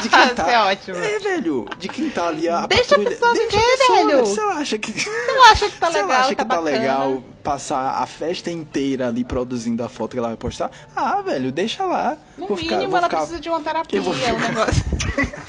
De 0.00 0.08
quem 0.08 0.28
tá 0.34 0.42
Isso 0.42 0.50
é 0.50 0.58
ótimo. 0.72 0.96
É, 0.98 1.18
velho. 1.20 1.66
De 1.78 1.88
quem 1.88 2.10
tá 2.10 2.28
ali 2.28 2.48
a 2.48 2.66
Deixa 2.66 2.94
a 2.94 2.98
patrulha. 2.98 3.10
pessoa 3.10 3.32
Deixa 3.34 3.46
a 3.56 3.60
viver, 3.60 3.78
pessoa, 3.78 4.06
velho. 4.06 4.40
Ela 4.40 4.54
acha 4.60 4.78
que. 4.78 5.08
Ela 5.28 5.50
acha 5.52 5.70
que 5.70 5.76
tá 5.78 5.88
legal, 5.90 6.02
ela 6.04 6.14
acha 6.18 6.22
tá 6.22 6.28
que 6.28 6.36
tá 6.36 6.44
bacana. 6.44 6.70
legal 6.70 7.22
passar 7.42 8.02
a 8.02 8.06
festa 8.06 8.50
inteira 8.50 9.08
ali 9.08 9.24
produzindo 9.24 9.82
a 9.84 9.88
foto 9.88 10.12
que 10.12 10.18
ela 10.18 10.28
vai 10.28 10.36
postar, 10.36 10.70
ah, 10.94 11.22
velho, 11.22 11.50
deixa 11.52 11.84
lá. 11.84 12.16
No 12.36 12.46
Vou 12.48 12.56
mínimo, 12.56 12.74
ficar- 12.76 12.88
vou 12.88 12.98
ela 12.98 13.06
ficar- 13.08 13.16
precisa 13.18 13.40
de 13.40 13.48
uma 13.48 13.60
terapia, 13.60 13.98
eu 13.98 14.02
vou 14.02 14.12
um 14.12 14.16
ficar- 14.16 14.32
negócio. 14.48 14.84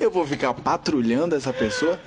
Eu 0.00 0.10
vou 0.10 0.26
ficar 0.26 0.54
patrulhando 0.54 1.34
essa 1.34 1.52
pessoa? 1.52 1.98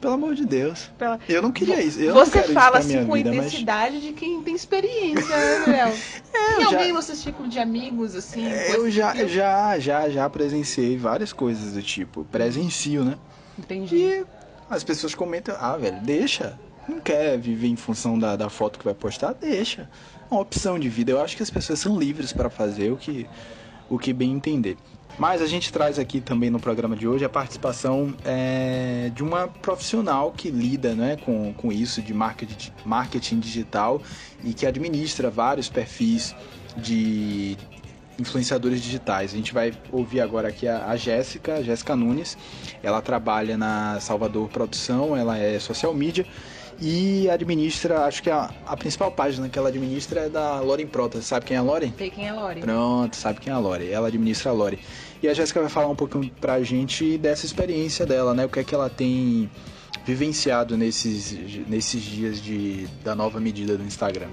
Pelo 0.00 0.14
amor 0.14 0.34
de 0.34 0.44
Deus. 0.44 0.90
Pela- 0.98 1.18
Eu 1.28 1.40
não 1.42 1.50
queria 1.50 1.82
isso. 1.82 1.98
Eu 2.00 2.14
Você 2.14 2.40
isso 2.40 2.52
fala 2.52 2.72
pra 2.72 2.80
assim 2.80 3.04
com 3.06 3.14
vida, 3.14 3.30
mas... 3.32 3.46
intensidade 3.46 4.00
de 4.00 4.12
quem 4.12 4.42
tem 4.42 4.54
experiência, 4.54 5.36
né, 5.36 5.64
Léo? 5.66 5.92
Tem 6.32 6.54
eu 6.64 6.70
já- 6.70 6.76
alguém 6.78 6.92
no 6.92 7.02
seu 7.02 7.16
círculo 7.16 7.48
de 7.48 7.58
amigos, 7.58 8.14
assim? 8.14 8.46
Eu 8.46 8.76
coisa 8.76 8.90
já, 8.90 9.14
já, 9.26 9.78
já, 9.78 10.08
já 10.10 10.28
presenciei 10.30 10.96
várias 10.98 11.32
coisas 11.32 11.72
do 11.72 11.82
tipo, 11.82 12.24
presencio, 12.24 13.04
né? 13.04 13.16
Entendi. 13.58 13.96
E 13.96 14.24
as 14.68 14.84
pessoas 14.84 15.14
comentam, 15.14 15.56
ah, 15.58 15.76
velho, 15.76 15.98
deixa. 16.02 16.58
Não 16.88 17.00
quer 17.00 17.36
viver 17.38 17.66
em 17.68 17.74
função 17.76 18.18
da, 18.18 18.36
da 18.36 18.48
foto 18.48 18.78
que 18.78 18.84
vai 18.84 18.94
postar? 18.94 19.32
Deixa. 19.32 19.88
É 20.30 20.34
uma 20.34 20.40
opção 20.40 20.78
de 20.78 20.88
vida. 20.88 21.10
Eu 21.10 21.20
acho 21.20 21.36
que 21.36 21.42
as 21.42 21.50
pessoas 21.50 21.78
são 21.80 21.98
livres 21.98 22.32
para 22.32 22.48
fazer 22.50 22.92
o 22.92 22.96
que, 22.96 23.26
o 23.88 23.98
que 23.98 24.12
bem 24.12 24.32
entender. 24.32 24.76
Mas 25.18 25.40
a 25.40 25.46
gente 25.46 25.72
traz 25.72 25.98
aqui 25.98 26.20
também 26.20 26.50
no 26.50 26.60
programa 26.60 26.94
de 26.94 27.08
hoje 27.08 27.24
a 27.24 27.28
participação 27.28 28.14
é, 28.24 29.10
de 29.14 29.22
uma 29.22 29.48
profissional 29.48 30.30
que 30.30 30.50
lida 30.50 30.94
né, 30.94 31.16
com, 31.16 31.54
com 31.54 31.72
isso 31.72 32.02
de 32.02 32.12
marketing, 32.12 32.70
marketing 32.84 33.38
digital 33.38 34.02
e 34.44 34.52
que 34.52 34.66
administra 34.66 35.30
vários 35.30 35.70
perfis 35.70 36.34
de 36.76 37.56
influenciadores 38.18 38.82
digitais. 38.82 39.32
A 39.32 39.36
gente 39.36 39.54
vai 39.54 39.72
ouvir 39.90 40.20
agora 40.20 40.48
aqui 40.48 40.68
a, 40.68 40.86
a 40.86 40.96
Jéssica, 40.96 41.54
a 41.54 41.62
Jéssica 41.62 41.96
Nunes. 41.96 42.36
Ela 42.82 43.00
trabalha 43.00 43.56
na 43.56 43.98
Salvador 44.00 44.48
Produção, 44.48 45.16
ela 45.16 45.38
é 45.38 45.58
social 45.58 45.94
media 45.94 46.26
e 46.80 47.28
administra, 47.30 48.04
acho 48.04 48.22
que 48.22 48.30
a, 48.30 48.50
a 48.66 48.76
principal 48.76 49.10
página 49.10 49.48
que 49.48 49.58
ela 49.58 49.68
administra 49.68 50.22
é 50.22 50.28
da 50.28 50.60
Loren 50.60 50.86
Prota. 50.86 51.22
Sabe 51.22 51.46
quem 51.46 51.56
é 51.56 51.60
a 51.60 51.62
Loren? 51.62 51.92
Sei 51.96 52.10
quem 52.10 52.28
é 52.28 52.32
Lore. 52.32 52.60
Pronto, 52.60 53.16
sabe 53.16 53.40
quem 53.40 53.52
é 53.52 53.56
a 53.56 53.58
Lore. 53.58 53.90
Ela 53.90 54.08
administra 54.08 54.50
a 54.50 54.54
Lore. 54.54 54.78
E 55.22 55.28
a 55.28 55.34
Jéssica 55.34 55.60
vai 55.60 55.68
falar 55.68 55.88
um 55.88 55.96
pouquinho 55.96 56.30
pra 56.40 56.62
gente 56.62 57.16
dessa 57.18 57.46
experiência 57.46 58.04
dela, 58.04 58.34
né? 58.34 58.44
O 58.44 58.48
que 58.48 58.60
é 58.60 58.64
que 58.64 58.74
ela 58.74 58.90
tem 58.90 59.50
vivenciado 60.04 60.76
nesses, 60.76 61.32
nesses 61.66 62.00
dias 62.02 62.40
de, 62.40 62.86
da 63.02 63.14
nova 63.14 63.40
medida 63.40 63.76
do 63.76 63.82
Instagram. 63.82 64.28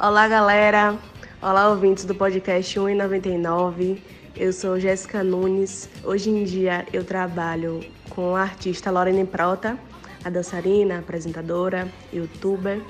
Olá, 0.00 0.26
galera. 0.26 0.96
Olá, 1.42 1.68
ouvintes 1.68 2.06
do 2.06 2.14
podcast 2.14 2.80
1,99. 2.80 3.98
Eu 4.34 4.52
sou 4.52 4.80
Jéssica 4.80 5.22
Nunes. 5.22 5.88
Hoje 6.02 6.30
em 6.30 6.44
dia 6.44 6.86
eu 6.92 7.04
trabalho 7.04 7.84
com 8.08 8.34
a 8.34 8.42
artista 8.42 8.90
Lorene 8.90 9.26
Prota, 9.26 9.78
a 10.24 10.30
dançarina, 10.30 10.98
apresentadora, 10.98 11.92
youtuber. 12.12 12.80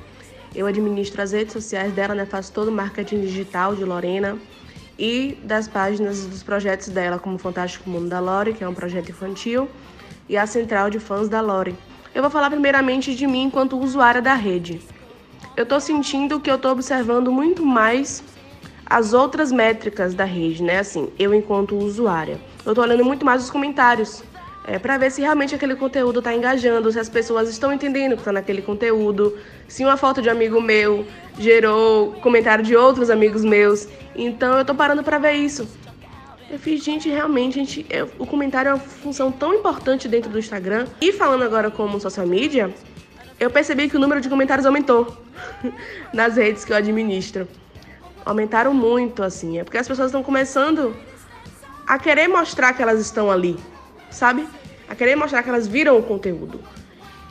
Eu 0.55 0.67
administro 0.67 1.21
as 1.21 1.33
redes 1.33 1.53
sociais 1.53 1.93
dela, 1.93 2.15
né? 2.15 2.25
Faço 2.25 2.53
todo 2.53 2.69
o 2.69 2.73
marketing 2.73 3.21
digital 3.23 3.75
de 3.75 3.85
Lorena 3.85 4.39
e 4.97 5.37
das 5.43 5.67
páginas 5.67 6.25
dos 6.25 6.43
projetos 6.43 6.89
dela, 6.89 7.19
como 7.19 7.37
Fantástico 7.37 7.91
Mundo 7.91 8.09
da 8.09 8.21
Lore, 8.21 8.55
que 8.55 8.63
é 8.63 8.69
um 8.69 8.75
projeto 8.75 9.11
infantil, 9.11 9.69
e 10.29 10.37
a 10.37 10.47
Central 10.47 10.91
de 10.91 11.01
Fãs 11.01 11.29
da 11.29 11.41
Lore. 11.41 11.77
Eu 12.15 12.23
vou 12.23 12.31
falar 12.31 12.49
primeiramente 12.49 13.15
de 13.15 13.27
mim 13.27 13.43
enquanto 13.43 13.77
usuária 13.77 14.23
da 14.23 14.35
rede. 14.35 14.81
Eu 15.57 15.67
tô 15.67 15.81
sentindo 15.81 16.39
que 16.39 16.49
eu 16.51 16.59
tô 16.59 16.71
observando 16.71 17.33
muito 17.33 17.67
mais 17.67 18.23
as 18.87 19.13
outras 19.13 19.51
métricas 19.51 20.15
da 20.15 20.25
rede, 20.25 20.63
né? 20.63 20.79
Assim, 20.79 21.09
eu 21.19 21.35
enquanto 21.35 21.77
usuária. 21.77 22.39
Eu 22.65 22.75
tô 22.75 22.83
olhando 22.83 23.05
muito 23.05 23.25
mais 23.25 23.43
os 23.43 23.51
comentários. 23.51 24.23
É, 24.67 24.79
para 24.79 24.97
ver 24.97 25.11
se 25.11 25.21
realmente 25.21 25.55
aquele 25.55 25.77
conteúdo 25.77 26.21
está 26.21 26.35
engajando, 26.35 26.91
se 26.91 26.99
as 26.99 27.09
pessoas 27.09 27.51
estão 27.51 27.71
entendendo 27.71 28.13
o 28.13 28.15
que 28.17 28.23
está 28.23 28.33
naquele 28.33 28.63
conteúdo, 28.63 29.37
se 29.69 29.85
uma 29.85 29.97
foto 29.97 30.23
de 30.23 30.31
amigo 30.31 30.59
meu 30.59 31.07
gerou 31.39 32.13
comentário 32.23 32.65
de 32.65 32.75
outros 32.75 33.11
amigos 33.11 33.45
meus. 33.45 33.87
Então 34.17 34.57
eu 34.57 34.65
tô 34.65 34.75
parando 34.75 35.03
para 35.03 35.19
ver 35.19 35.33
isso. 35.35 35.69
Eu 36.51 36.59
fiz, 36.59 36.83
gente, 36.83 37.11
realmente, 37.11 37.57
gente, 37.57 37.87
é, 37.91 38.05
o 38.19 38.27
comentário 38.27 38.71
é 38.71 38.75
uma 38.75 38.81
função 38.81 39.31
tão 39.31 39.53
importante 39.53 40.09
dentro 40.09 40.31
do 40.31 40.39
Instagram. 40.39 40.87
E 40.99 41.13
falando 41.13 41.43
agora 41.43 41.71
como 41.71 42.01
social 42.01 42.27
media, 42.27 42.73
eu 43.39 43.51
percebi 43.51 43.89
que 43.89 43.97
o 43.97 44.01
número 44.01 44.21
de 44.21 44.31
comentários 44.31 44.65
aumentou 44.65 45.15
nas 46.13 46.37
redes 46.37 46.65
que 46.65 46.73
eu 46.73 46.77
administro. 46.77 47.47
Aumentaram 48.25 48.73
muito, 48.73 49.23
assim. 49.23 49.59
É 49.59 49.65
porque 49.65 49.77
as 49.77 49.87
pessoas 49.87 50.07
estão 50.07 50.23
começando 50.23 50.97
a 51.87 51.99
querer 51.99 52.29
mostrar 52.29 52.73
que 52.73 52.83
elas 52.83 53.01
estão 53.01 53.31
ali, 53.31 53.59
sabe? 54.15 54.49
A 54.89 54.95
querer 54.95 55.17
mostrar 55.17 55.43
que 55.43 55.49
elas 55.49 55.67
viram 55.67 55.99
o 55.99 56.03
conteúdo. 56.03 56.61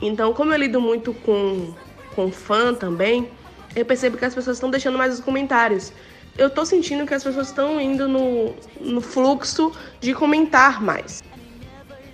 Então, 0.00 0.32
como 0.34 0.52
eu 0.52 0.58
lido 0.58 0.80
muito 0.80 1.14
com, 1.14 1.72
com 2.14 2.30
fã 2.30 2.74
também, 2.74 3.30
eu 3.74 3.84
percebo 3.84 4.16
que 4.16 4.24
as 4.24 4.34
pessoas 4.34 4.56
estão 4.56 4.70
deixando 4.70 4.98
mais 4.98 5.14
os 5.14 5.20
comentários. 5.20 5.92
Eu 6.36 6.50
tô 6.50 6.64
sentindo 6.64 7.06
que 7.06 7.14
as 7.14 7.22
pessoas 7.24 7.48
estão 7.48 7.80
indo 7.80 8.08
no, 8.08 8.54
no 8.80 9.00
fluxo 9.00 9.72
de 10.00 10.12
comentar 10.12 10.82
mais. 10.82 11.22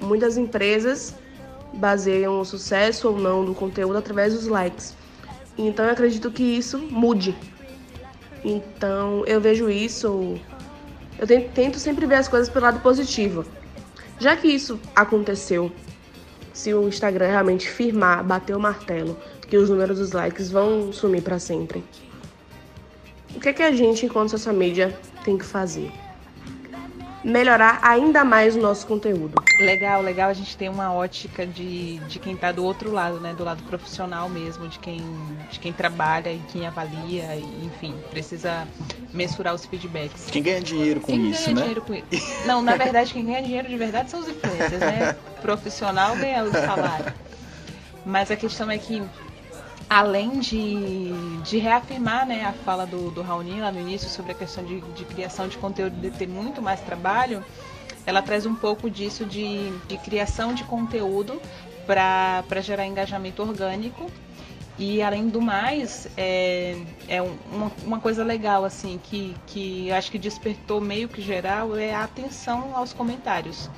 Muitas 0.00 0.36
empresas 0.36 1.14
baseiam 1.74 2.40
o 2.40 2.44
sucesso 2.44 3.08
ou 3.08 3.18
não 3.18 3.44
do 3.44 3.54
conteúdo 3.54 3.98
através 3.98 4.34
dos 4.34 4.46
likes. 4.46 4.94
Então 5.56 5.84
eu 5.84 5.92
acredito 5.92 6.30
que 6.30 6.42
isso 6.42 6.78
mude. 6.78 7.34
Então 8.44 9.24
eu 9.26 9.40
vejo 9.40 9.68
isso. 9.68 10.38
Eu 11.18 11.26
tento 11.26 11.78
sempre 11.78 12.06
ver 12.06 12.16
as 12.16 12.28
coisas 12.28 12.48
pelo 12.48 12.64
lado 12.64 12.80
positivo. 12.80 13.44
Já 14.20 14.36
que 14.36 14.48
isso 14.48 14.78
aconteceu, 14.94 15.72
se 16.52 16.74
o 16.74 16.86
Instagram 16.86 17.28
realmente 17.28 17.66
firmar, 17.66 18.22
bater 18.22 18.54
o 18.54 18.60
martelo, 18.60 19.16
que 19.48 19.56
os 19.56 19.70
números 19.70 19.98
dos 19.98 20.12
likes 20.12 20.50
vão 20.50 20.92
sumir 20.92 21.22
para 21.22 21.38
sempre. 21.38 21.82
O 23.34 23.40
que, 23.40 23.48
é 23.48 23.52
que 23.54 23.62
a 23.62 23.72
gente, 23.72 24.04
enquanto 24.04 24.30
social 24.30 24.54
media, 24.54 24.94
tem 25.24 25.38
que 25.38 25.44
fazer? 25.44 25.90
Melhorar 27.22 27.80
ainda 27.82 28.24
mais 28.24 28.56
o 28.56 28.60
nosso 28.60 28.86
conteúdo. 28.86 29.34
Legal, 29.58 30.00
legal 30.00 30.30
a 30.30 30.32
gente 30.32 30.56
ter 30.56 30.70
uma 30.70 30.92
ótica 30.92 31.46
de, 31.46 31.98
de 31.98 32.18
quem 32.18 32.34
tá 32.34 32.50
do 32.50 32.64
outro 32.64 32.90
lado, 32.90 33.20
né? 33.20 33.34
Do 33.34 33.44
lado 33.44 33.62
profissional 33.64 34.28
mesmo, 34.28 34.66
de 34.68 34.78
quem, 34.78 35.02
de 35.50 35.60
quem 35.60 35.72
trabalha 35.72 36.32
e 36.32 36.40
quem 36.50 36.66
avalia, 36.66 37.36
e, 37.36 37.66
enfim, 37.66 37.94
precisa 38.10 38.66
mensurar 39.12 39.54
os 39.54 39.66
feedbacks. 39.66 40.30
Quem 40.30 40.42
ganha 40.42 40.62
dinheiro 40.62 41.00
com 41.00 41.08
Quem 41.08 41.30
isso, 41.30 41.44
ganha 41.44 41.54
né? 41.54 41.60
dinheiro 41.60 41.82
com 41.82 41.94
isso? 41.94 42.46
Não, 42.46 42.62
na 42.62 42.76
verdade, 42.76 43.12
quem 43.12 43.24
ganha 43.24 43.42
dinheiro 43.42 43.68
de 43.68 43.76
verdade 43.76 44.10
são 44.10 44.20
os 44.20 44.28
influencers, 44.28 44.80
né? 44.80 45.14
Profissional 45.42 46.16
ganha 46.16 46.42
o 46.44 46.50
salário. 46.50 47.12
Mas 48.04 48.30
a 48.30 48.36
questão 48.36 48.70
é 48.70 48.78
que, 48.78 49.02
além 49.90 50.38
de, 50.38 51.10
de 51.42 51.58
reafirmar 51.58 52.24
né, 52.24 52.44
a 52.44 52.52
fala 52.52 52.86
do, 52.86 53.10
do 53.10 53.22
Raoni 53.22 53.60
lá 53.60 53.72
no 53.72 53.80
início 53.80 54.08
sobre 54.08 54.30
a 54.30 54.34
questão 54.36 54.64
de, 54.64 54.80
de 54.80 55.04
criação 55.04 55.48
de 55.48 55.58
conteúdo 55.58 56.00
de 56.00 56.12
ter 56.12 56.28
muito 56.28 56.62
mais 56.62 56.80
trabalho, 56.80 57.44
ela 58.06 58.22
traz 58.22 58.46
um 58.46 58.54
pouco 58.54 58.88
disso 58.88 59.24
de, 59.26 59.68
de 59.88 59.98
criação 59.98 60.54
de 60.54 60.62
conteúdo 60.62 61.42
para 61.84 62.60
gerar 62.60 62.86
engajamento 62.86 63.42
orgânico. 63.42 64.08
E 64.78 65.02
além 65.02 65.28
do 65.28 65.40
mais, 65.42 66.06
é, 66.16 66.76
é 67.08 67.20
um- 67.20 67.36
uma, 67.52 67.72
uma 67.84 68.00
coisa 68.00 68.22
legal 68.24 68.64
assim 68.64 68.98
que, 69.02 69.34
que 69.48 69.90
acho 69.90 70.08
que 70.10 70.18
despertou 70.18 70.80
meio 70.80 71.08
que 71.08 71.20
geral 71.20 71.76
é 71.76 71.92
a 71.92 72.04
atenção 72.04 72.76
aos 72.76 72.92
comentários 72.92 73.68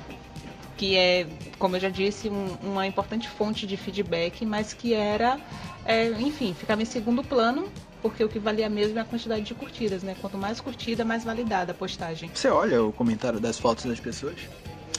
que 0.77 0.95
é, 0.97 1.27
como 1.59 1.75
eu 1.75 1.79
já 1.79 1.89
disse, 1.89 2.29
um- 2.29 2.57
uma 2.63 2.87
importante 2.87 3.27
fonte 3.29 3.67
de 3.67 3.77
feedback, 3.77 4.45
mas 4.45 4.73
que 4.73 4.93
era, 4.93 5.39
é, 5.85 6.09
enfim, 6.19 6.53
ficava 6.53 6.81
em 6.81 6.85
segundo 6.85 7.23
plano, 7.23 7.67
porque 8.01 8.23
o 8.23 8.29
que 8.29 8.39
valia 8.39 8.69
mesmo 8.69 8.97
é 8.97 9.01
a 9.01 9.05
quantidade 9.05 9.43
de 9.43 9.53
curtidas, 9.53 10.03
né? 10.03 10.15
Quanto 10.19 10.37
mais 10.37 10.59
curtida, 10.59 11.05
mais 11.05 11.23
validada 11.23 11.71
a 11.71 11.75
postagem. 11.75 12.29
Você 12.33 12.49
olha 12.49 12.83
o 12.83 12.91
comentário 12.91 13.39
das 13.39 13.59
fotos 13.59 13.85
das 13.85 13.99
pessoas? 13.99 14.35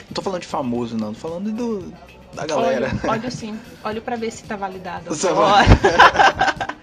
Não 0.07 0.13
tô 0.13 0.21
falando 0.21 0.41
de 0.41 0.47
famoso, 0.47 0.97
não. 0.97 1.13
Tô 1.13 1.19
falando 1.19 1.51
do, 1.51 1.93
da 2.33 2.45
galera. 2.45 2.91
Olho, 3.05 3.11
olho 3.23 3.31
sim, 3.31 3.59
olho 3.83 4.01
pra 4.01 4.15
ver 4.15 4.31
se 4.31 4.43
tá 4.43 4.55
validado. 4.55 5.13
Você 5.13 5.31
vai- 5.33 5.65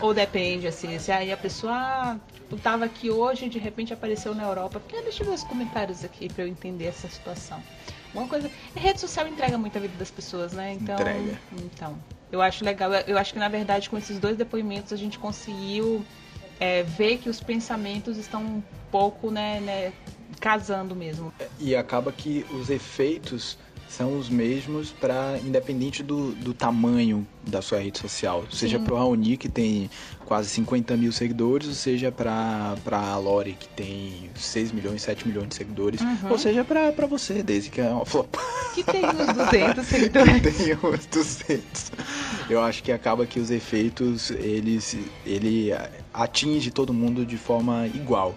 Ou 0.00 0.12
depende, 0.12 0.66
assim, 0.66 0.98
se 0.98 1.10
aí 1.10 1.32
a 1.32 1.36
pessoa 1.36 1.72
ah, 1.72 2.16
tava 2.62 2.84
aqui 2.84 3.10
hoje 3.10 3.46
e 3.46 3.48
de 3.48 3.58
repente 3.58 3.92
apareceu 3.92 4.34
na 4.34 4.44
Europa. 4.44 4.78
Porque, 4.78 5.00
deixa 5.02 5.22
eu 5.22 5.28
ver 5.28 5.34
os 5.34 5.42
comentários 5.42 6.04
aqui 6.04 6.28
pra 6.32 6.44
eu 6.44 6.48
entender 6.48 6.86
essa 6.86 7.08
situação. 7.08 7.62
Uma 8.16 8.28
coisa. 8.28 8.50
A 8.74 8.80
rede 8.80 9.00
social 9.00 9.26
entrega 9.28 9.58
muito 9.58 9.76
a 9.76 9.80
vida 9.80 9.94
das 9.96 10.10
pessoas, 10.10 10.52
né? 10.52 10.72
Então. 10.72 10.94
Entrega. 10.96 11.38
Então. 11.52 11.98
Eu 12.32 12.40
acho 12.42 12.64
legal. 12.64 12.92
Eu- 12.92 13.04
Eu 13.08 13.18
acho 13.18 13.32
que 13.32 13.38
na 13.38 13.48
verdade 13.48 13.88
com 13.88 13.96
esses 13.96 14.18
dois 14.18 14.36
depoimentos 14.36 14.92
a 14.92 14.96
gente 14.96 15.18
conseguiu 15.18 16.04
é, 16.58 16.82
ver 16.82 17.18
que 17.18 17.28
os 17.28 17.38
pensamentos 17.38 18.16
estão 18.16 18.42
um 18.42 18.62
pouco, 18.90 19.30
né, 19.30 19.60
né, 19.60 19.92
casando 20.40 20.96
mesmo. 20.96 21.30
E 21.60 21.76
acaba 21.76 22.10
que 22.10 22.46
os 22.50 22.70
efeitos 22.70 23.58
são 23.88 24.18
os 24.18 24.28
mesmos 24.28 24.90
para 24.90 25.38
independente 25.44 26.02
do, 26.02 26.32
do 26.32 26.52
tamanho 26.52 27.26
da 27.46 27.62
sua 27.62 27.78
rede 27.78 27.98
social. 27.98 28.44
Seja 28.50 28.78
Sim. 28.78 28.84
pro 28.84 28.96
Raoni, 28.96 29.36
que 29.36 29.48
tem 29.48 29.88
quase 30.24 30.48
50 30.50 30.96
mil 30.96 31.12
seguidores, 31.12 31.68
ou 31.68 31.74
seja 31.74 32.10
pra, 32.10 32.74
pra 32.84 33.16
Lore, 33.16 33.56
que 33.58 33.68
tem 33.68 34.28
6 34.34 34.72
milhões, 34.72 35.02
7 35.02 35.26
milhões 35.26 35.48
de 35.48 35.54
seguidores. 35.54 36.00
Uhum. 36.00 36.30
Ou 36.30 36.38
seja 36.38 36.64
pra 36.64 37.06
você, 37.06 37.42
desde 37.42 37.70
que 37.70 37.80
é 37.80 37.88
uma 37.88 38.04
flop. 38.04 38.34
Que 38.74 38.82
tem 38.82 39.04
uns 39.06 39.32
200 39.34 39.86
seguidores. 39.86 40.56
tem 40.56 40.74
uns 40.74 41.06
200. 41.06 41.92
Eu 42.50 42.60
acho 42.60 42.82
que 42.82 42.90
acaba 42.92 43.24
que 43.24 43.38
os 43.38 43.50
efeitos, 43.50 44.30
eles, 44.30 44.96
ele 45.24 45.70
atinge 46.12 46.70
todo 46.70 46.92
mundo 46.92 47.24
de 47.24 47.36
forma 47.36 47.86
igual. 47.86 48.34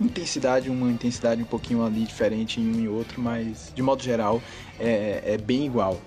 Intensidade, 0.00 0.68
uma 0.68 0.90
intensidade 0.90 1.42
um 1.42 1.46
pouquinho 1.46 1.84
ali 1.84 2.04
diferente 2.04 2.60
em 2.60 2.76
um 2.76 2.80
e 2.80 2.88
outro, 2.88 3.20
mas 3.20 3.72
de 3.74 3.82
modo 3.82 4.02
geral 4.02 4.42
é, 4.78 5.22
é 5.24 5.38
bem 5.38 5.64
igual. 5.64 5.98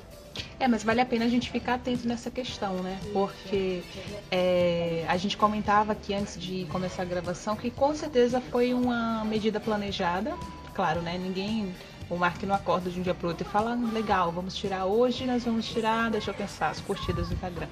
É, 0.59 0.67
mas 0.67 0.83
vale 0.83 1.01
a 1.01 1.05
pena 1.05 1.25
a 1.25 1.29
gente 1.29 1.49
ficar 1.49 1.75
atento 1.75 2.07
nessa 2.07 2.29
questão, 2.29 2.75
né? 2.83 2.99
Porque 3.11 3.81
é, 4.29 5.05
a 5.07 5.17
gente 5.17 5.35
comentava 5.35 5.93
aqui 5.93 6.13
antes 6.13 6.39
de 6.39 6.65
começar 6.65 7.01
a 7.01 7.05
gravação 7.05 7.55
que 7.55 7.71
com 7.71 7.95
certeza 7.95 8.39
foi 8.39 8.73
uma 8.73 9.23
medida 9.25 9.59
planejada. 9.59 10.35
Claro, 10.73 11.01
né? 11.01 11.17
Ninguém. 11.17 11.73
O 12.09 12.17
Mark 12.17 12.41
não 12.43 12.55
acorda 12.55 12.89
de 12.89 12.99
um 12.99 13.03
dia 13.03 13.13
pro 13.13 13.27
outro 13.27 13.45
e 13.47 13.49
fala, 13.51 13.73
"Ah, 13.73 13.93
legal, 13.93 14.31
vamos 14.31 14.55
tirar 14.55 14.85
hoje, 14.85 15.25
nós 15.27 15.43
vamos 15.43 15.67
tirar, 15.67 16.09
deixa 16.09 16.31
eu 16.31 16.33
pensar, 16.33 16.69
as 16.69 16.81
curtidas 16.81 17.27
do 17.27 17.35
Instagram. 17.35 17.67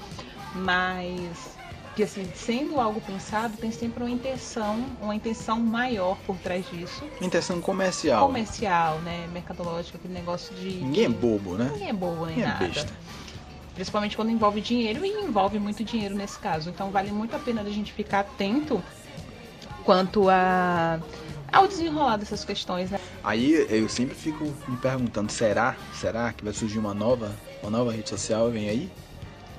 Mas 0.53 1.58
que 1.98 2.04
assim, 2.04 2.30
sendo 2.36 2.80
algo 2.80 3.02
pensado, 3.02 3.58
tem 3.58 3.72
sempre 3.72 4.04
uma 4.04 4.12
intenção, 4.12 4.86
uma 5.02 5.16
intenção 5.16 5.60
maior 5.60 6.16
por 6.28 6.38
trás 6.38 6.64
disso. 6.70 7.04
Intenção 7.20 7.60
comercial. 7.60 8.28
Comercial, 8.28 9.00
né? 9.00 9.28
Mercadológica, 9.34 9.98
aquele 9.98 10.14
negócio 10.14 10.56
de. 10.58 10.76
Ninguém 10.76 11.06
é 11.06 11.10
bobo, 11.10 11.56
né? 11.56 11.72
Ninguém 11.74 11.90
é 11.90 11.94
bobo 11.94 12.28
nem 12.28 12.36
Ninguém 12.36 12.44
é 12.44 12.54
nada. 12.54 12.68
besta. 12.68 12.94
Principalmente 13.74 14.16
quando 14.16 14.30
envolve 14.30 14.62
dinheiro 14.62 15.04
e 15.04 15.10
envolve 15.10 15.58
muito 15.58 15.84
dinheiro 15.84 16.14
nesse 16.14 16.38
caso. 16.38 16.70
Então 16.70 16.92
vale 16.92 17.12
muito 17.12 17.36
a 17.36 17.40
pena 17.40 17.62
a 17.62 17.70
gente 17.72 17.92
ficar 17.92 18.20
atento 18.20 18.80
quanto 19.84 20.30
a 20.30 21.00
ao 21.52 21.68
desenrolar 21.68 22.18
dessas 22.18 22.46
questões, 22.46 22.92
né? 22.92 23.00
Aí 23.24 23.54
eu 23.72 23.90
sempre 23.90 24.14
fico 24.14 24.44
me 24.68 24.78
perguntando, 24.78 25.32
será? 25.32 25.76
Será 25.96 26.32
que 26.32 26.44
vai 26.44 26.54
surgir 26.54 26.78
uma 26.78 26.94
nova, 26.94 27.36
uma 27.64 27.72
nova 27.72 27.92
rede 27.92 28.08
social 28.10 28.52
vem 28.52 28.70
aí? 28.70 28.92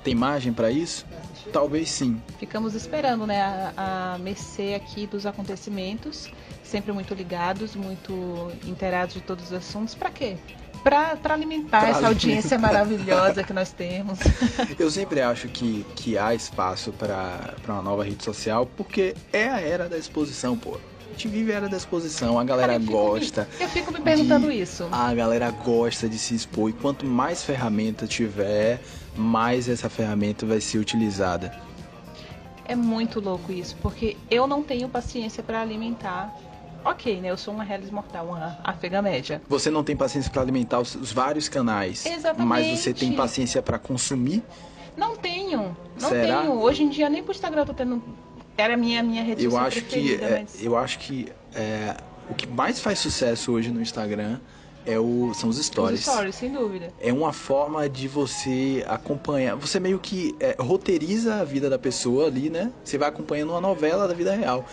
Tem 0.09 0.15
margem 0.15 0.51
para 0.51 0.71
isso? 0.71 1.05
Talvez 1.53 1.89
sim. 1.89 2.19
Ficamos 2.39 2.73
esperando, 2.73 3.27
né, 3.27 3.41
a, 3.41 4.15
a 4.15 4.17
mercê 4.17 4.73
aqui 4.75 5.05
dos 5.05 5.25
acontecimentos, 5.25 6.29
sempre 6.63 6.91
muito 6.91 7.13
ligados, 7.13 7.75
muito 7.75 8.51
inteirados 8.65 9.13
de 9.13 9.21
todos 9.21 9.45
os 9.45 9.53
assuntos. 9.53 9.93
Para 9.93 10.09
quê? 10.09 10.35
Para 10.83 11.17
alimentar 11.25 11.81
pra 11.81 11.89
essa 11.89 12.07
audiência 12.07 12.57
maravilhosa 12.57 13.43
que 13.43 13.53
nós 13.53 13.71
temos. 13.71 14.17
Eu 14.79 14.89
sempre 14.89 15.21
acho 15.21 15.47
que, 15.47 15.85
que 15.95 16.17
há 16.17 16.33
espaço 16.33 16.91
para 16.91 17.53
uma 17.67 17.81
nova 17.83 18.03
rede 18.03 18.23
social, 18.23 18.65
porque 18.65 19.15
é 19.31 19.47
a 19.47 19.59
era 19.59 19.87
da 19.87 19.97
exposição, 19.97 20.57
pô 20.57 20.79
gente 21.11 21.27
vive 21.27 21.51
era 21.51 21.67
da 21.67 21.77
exposição, 21.77 22.39
a 22.39 22.43
galera 22.43 22.73
Cara, 22.73 22.83
eu 22.83 22.87
gosta. 22.87 23.47
Eu 23.59 23.67
fico 23.69 23.91
me 23.91 23.99
perguntando 24.01 24.49
de, 24.49 24.61
isso. 24.61 24.87
A 24.91 25.13
galera 25.13 25.51
gosta 25.51 26.07
de 26.07 26.17
se 26.17 26.35
expor 26.35 26.69
e 26.69 26.73
quanto 26.73 27.05
mais 27.05 27.43
ferramenta 27.43 28.07
tiver, 28.07 28.79
mais 29.15 29.67
essa 29.67 29.89
ferramenta 29.89 30.45
vai 30.45 30.61
ser 30.61 30.77
utilizada. 30.77 31.53
É 32.65 32.75
muito 32.75 33.19
louco 33.19 33.51
isso, 33.51 33.75
porque 33.81 34.15
eu 34.29 34.45
não 34.45 34.61
tenho 34.61 34.87
paciência 34.87 35.41
para 35.41 35.61
alimentar 35.61 36.35
ok, 36.85 37.19
né? 37.19 37.31
Eu 37.31 37.37
sou 37.37 37.53
uma 37.53 37.65
Hellis 37.65 37.89
Mortal, 37.89 38.27
uma 38.27 38.57
afega 38.63 39.01
média. 39.01 39.41
Você 39.49 39.69
não 39.69 39.83
tem 39.83 39.95
paciência 39.95 40.31
para 40.31 40.41
alimentar 40.41 40.79
os, 40.79 40.95
os, 40.95 41.11
vários 41.11 41.49
canais. 41.49 42.05
Exatamente. 42.05 42.47
Mas 42.47 42.79
você 42.79 42.93
tem 42.93 43.13
paciência 43.13 43.61
para 43.61 43.79
consumir? 43.79 44.43
Não 44.95 45.15
tenho. 45.15 45.75
Não 45.99 46.09
Será? 46.09 46.41
tenho. 46.41 46.53
Hoje 46.53 46.83
em 46.83 46.89
dia 46.89 47.09
nem 47.09 47.23
pro 47.23 47.31
Instagram 47.31 47.61
eu 47.61 47.65
tô 47.65 47.73
tendo 47.73 48.01
era 48.59 48.73
a 48.73 48.77
minha, 48.77 49.01
minha 49.03 49.23
rede 49.23 49.45
eu 49.45 49.57
acho 49.57 49.81
que 49.83 50.15
é, 50.15 50.39
mas... 50.39 50.63
Eu 50.63 50.77
acho 50.77 50.99
que 50.99 51.27
é, 51.53 51.95
o 52.29 52.33
que 52.33 52.47
mais 52.47 52.79
faz 52.79 52.99
sucesso 52.99 53.51
hoje 53.51 53.71
no 53.71 53.81
Instagram 53.81 54.39
é 54.85 54.97
o, 54.97 55.33
são 55.33 55.49
os 55.49 55.57
stories. 55.63 55.99
Os 55.99 56.13
stories, 56.13 56.35
sem 56.35 56.51
dúvida. 56.51 56.91
É 56.99 57.11
uma 57.11 57.33
forma 57.33 57.87
de 57.87 58.07
você 58.07 58.83
acompanhar. 58.87 59.55
Você 59.55 59.79
meio 59.79 59.99
que 59.99 60.35
é, 60.39 60.55
roteiriza 60.59 61.35
a 61.35 61.43
vida 61.43 61.69
da 61.69 61.77
pessoa 61.77 62.27
ali, 62.27 62.49
né? 62.49 62.71
Você 62.83 62.97
vai 62.97 63.09
acompanhando 63.09 63.51
uma 63.51 63.61
novela 63.61 64.07
da 64.07 64.13
vida 64.13 64.33
real. 64.33 64.65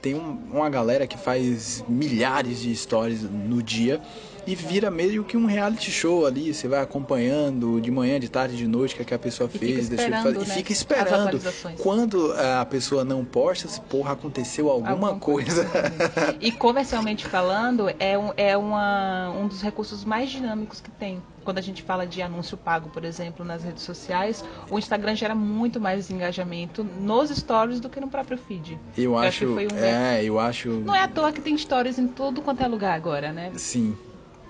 Tem 0.00 0.14
um, 0.14 0.38
uma 0.52 0.70
galera 0.70 1.06
que 1.06 1.18
faz 1.18 1.84
milhares 1.88 2.60
de 2.60 2.74
stories 2.76 3.22
no 3.22 3.62
dia 3.62 4.00
e 4.46 4.54
vira 4.54 4.90
meio 4.90 5.24
que 5.24 5.36
um 5.36 5.46
reality 5.46 5.90
show 5.90 6.26
ali. 6.26 6.52
Você 6.52 6.68
vai 6.68 6.80
acompanhando 6.80 7.80
de 7.80 7.90
manhã, 7.90 8.18
de 8.18 8.28
tarde, 8.28 8.56
de 8.56 8.66
noite 8.66 8.94
o 8.94 8.96
que, 8.96 9.02
é 9.02 9.04
que 9.04 9.14
a 9.14 9.18
pessoa 9.18 9.50
e 9.52 9.58
fez, 9.58 9.88
deixou 9.88 10.10
de 10.10 10.22
fazer. 10.22 10.38
Né? 10.38 10.44
E 10.44 10.46
fica 10.46 10.72
esperando. 10.72 11.40
Quando 11.78 12.32
a 12.32 12.64
pessoa 12.64 13.04
não 13.04 13.24
posta, 13.24 13.68
se 13.68 13.80
porra, 13.82 14.12
aconteceu 14.12 14.70
alguma, 14.70 14.90
alguma 14.90 15.14
coisa. 15.18 15.64
coisa. 15.64 16.36
e 16.40 16.50
comercialmente 16.52 17.26
falando, 17.26 17.88
é, 17.98 18.18
um, 18.18 18.32
é 18.36 18.56
uma, 18.56 19.30
um 19.30 19.46
dos 19.46 19.62
recursos 19.62 20.04
mais 20.04 20.30
dinâmicos 20.30 20.80
que 20.80 20.90
tem. 20.90 21.22
Quando 21.44 21.58
a 21.58 21.62
gente 21.62 21.82
fala 21.82 22.06
de 22.06 22.20
anúncio 22.20 22.58
pago, 22.58 22.90
por 22.90 23.04
exemplo, 23.04 23.42
nas 23.42 23.62
redes 23.62 23.82
sociais, 23.82 24.44
o 24.70 24.78
Instagram 24.78 25.14
gera 25.14 25.34
muito 25.34 25.80
mais 25.80 26.10
engajamento 26.10 26.84
nos 26.84 27.30
stories 27.30 27.80
do 27.80 27.88
que 27.88 27.98
no 28.00 28.08
próprio 28.08 28.36
feed. 28.36 28.78
Eu, 28.96 29.04
eu 29.04 29.18
acho, 29.18 29.44
acho 29.44 29.74
um 29.74 29.78
é, 29.78 30.22
eu 30.22 30.38
acho. 30.38 30.68
Não 30.68 30.94
é 30.94 31.04
à 31.04 31.08
toa 31.08 31.32
que 31.32 31.40
tem 31.40 31.56
stories 31.56 31.98
em 31.98 32.06
todo 32.06 32.42
quanto 32.42 32.62
é 32.62 32.68
lugar 32.68 32.94
agora, 32.94 33.32
né? 33.32 33.50
Sim. 33.54 33.96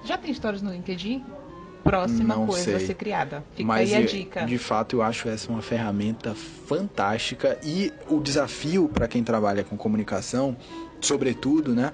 Já 0.05 0.17
tem 0.17 0.33
stories 0.33 0.63
no 0.63 0.71
LinkedIn? 0.71 1.25
Próxima 1.83 2.37
não 2.37 2.47
coisa 2.47 2.65
sei. 2.65 2.75
a 2.75 2.81
ser 2.81 2.95
criada. 2.95 3.45
Fica 3.55 3.67
Mas 3.67 3.93
aí 3.93 4.03
a 4.03 4.07
dica. 4.07 4.45
De 4.45 4.59
fato, 4.59 4.97
eu 4.97 5.03
acho 5.03 5.29
essa 5.29 5.51
uma 5.51 5.63
ferramenta 5.63 6.35
fantástica 6.35 7.59
e 7.65 7.93
o 8.09 8.21
desafio 8.21 8.89
para 8.89 9.09
quem 9.09 9.25
trabalha 9.25 9.65
com 9.65 9.77
comunicação, 9.77 10.57
sobretudo, 11.01 11.75
né? 11.75 11.93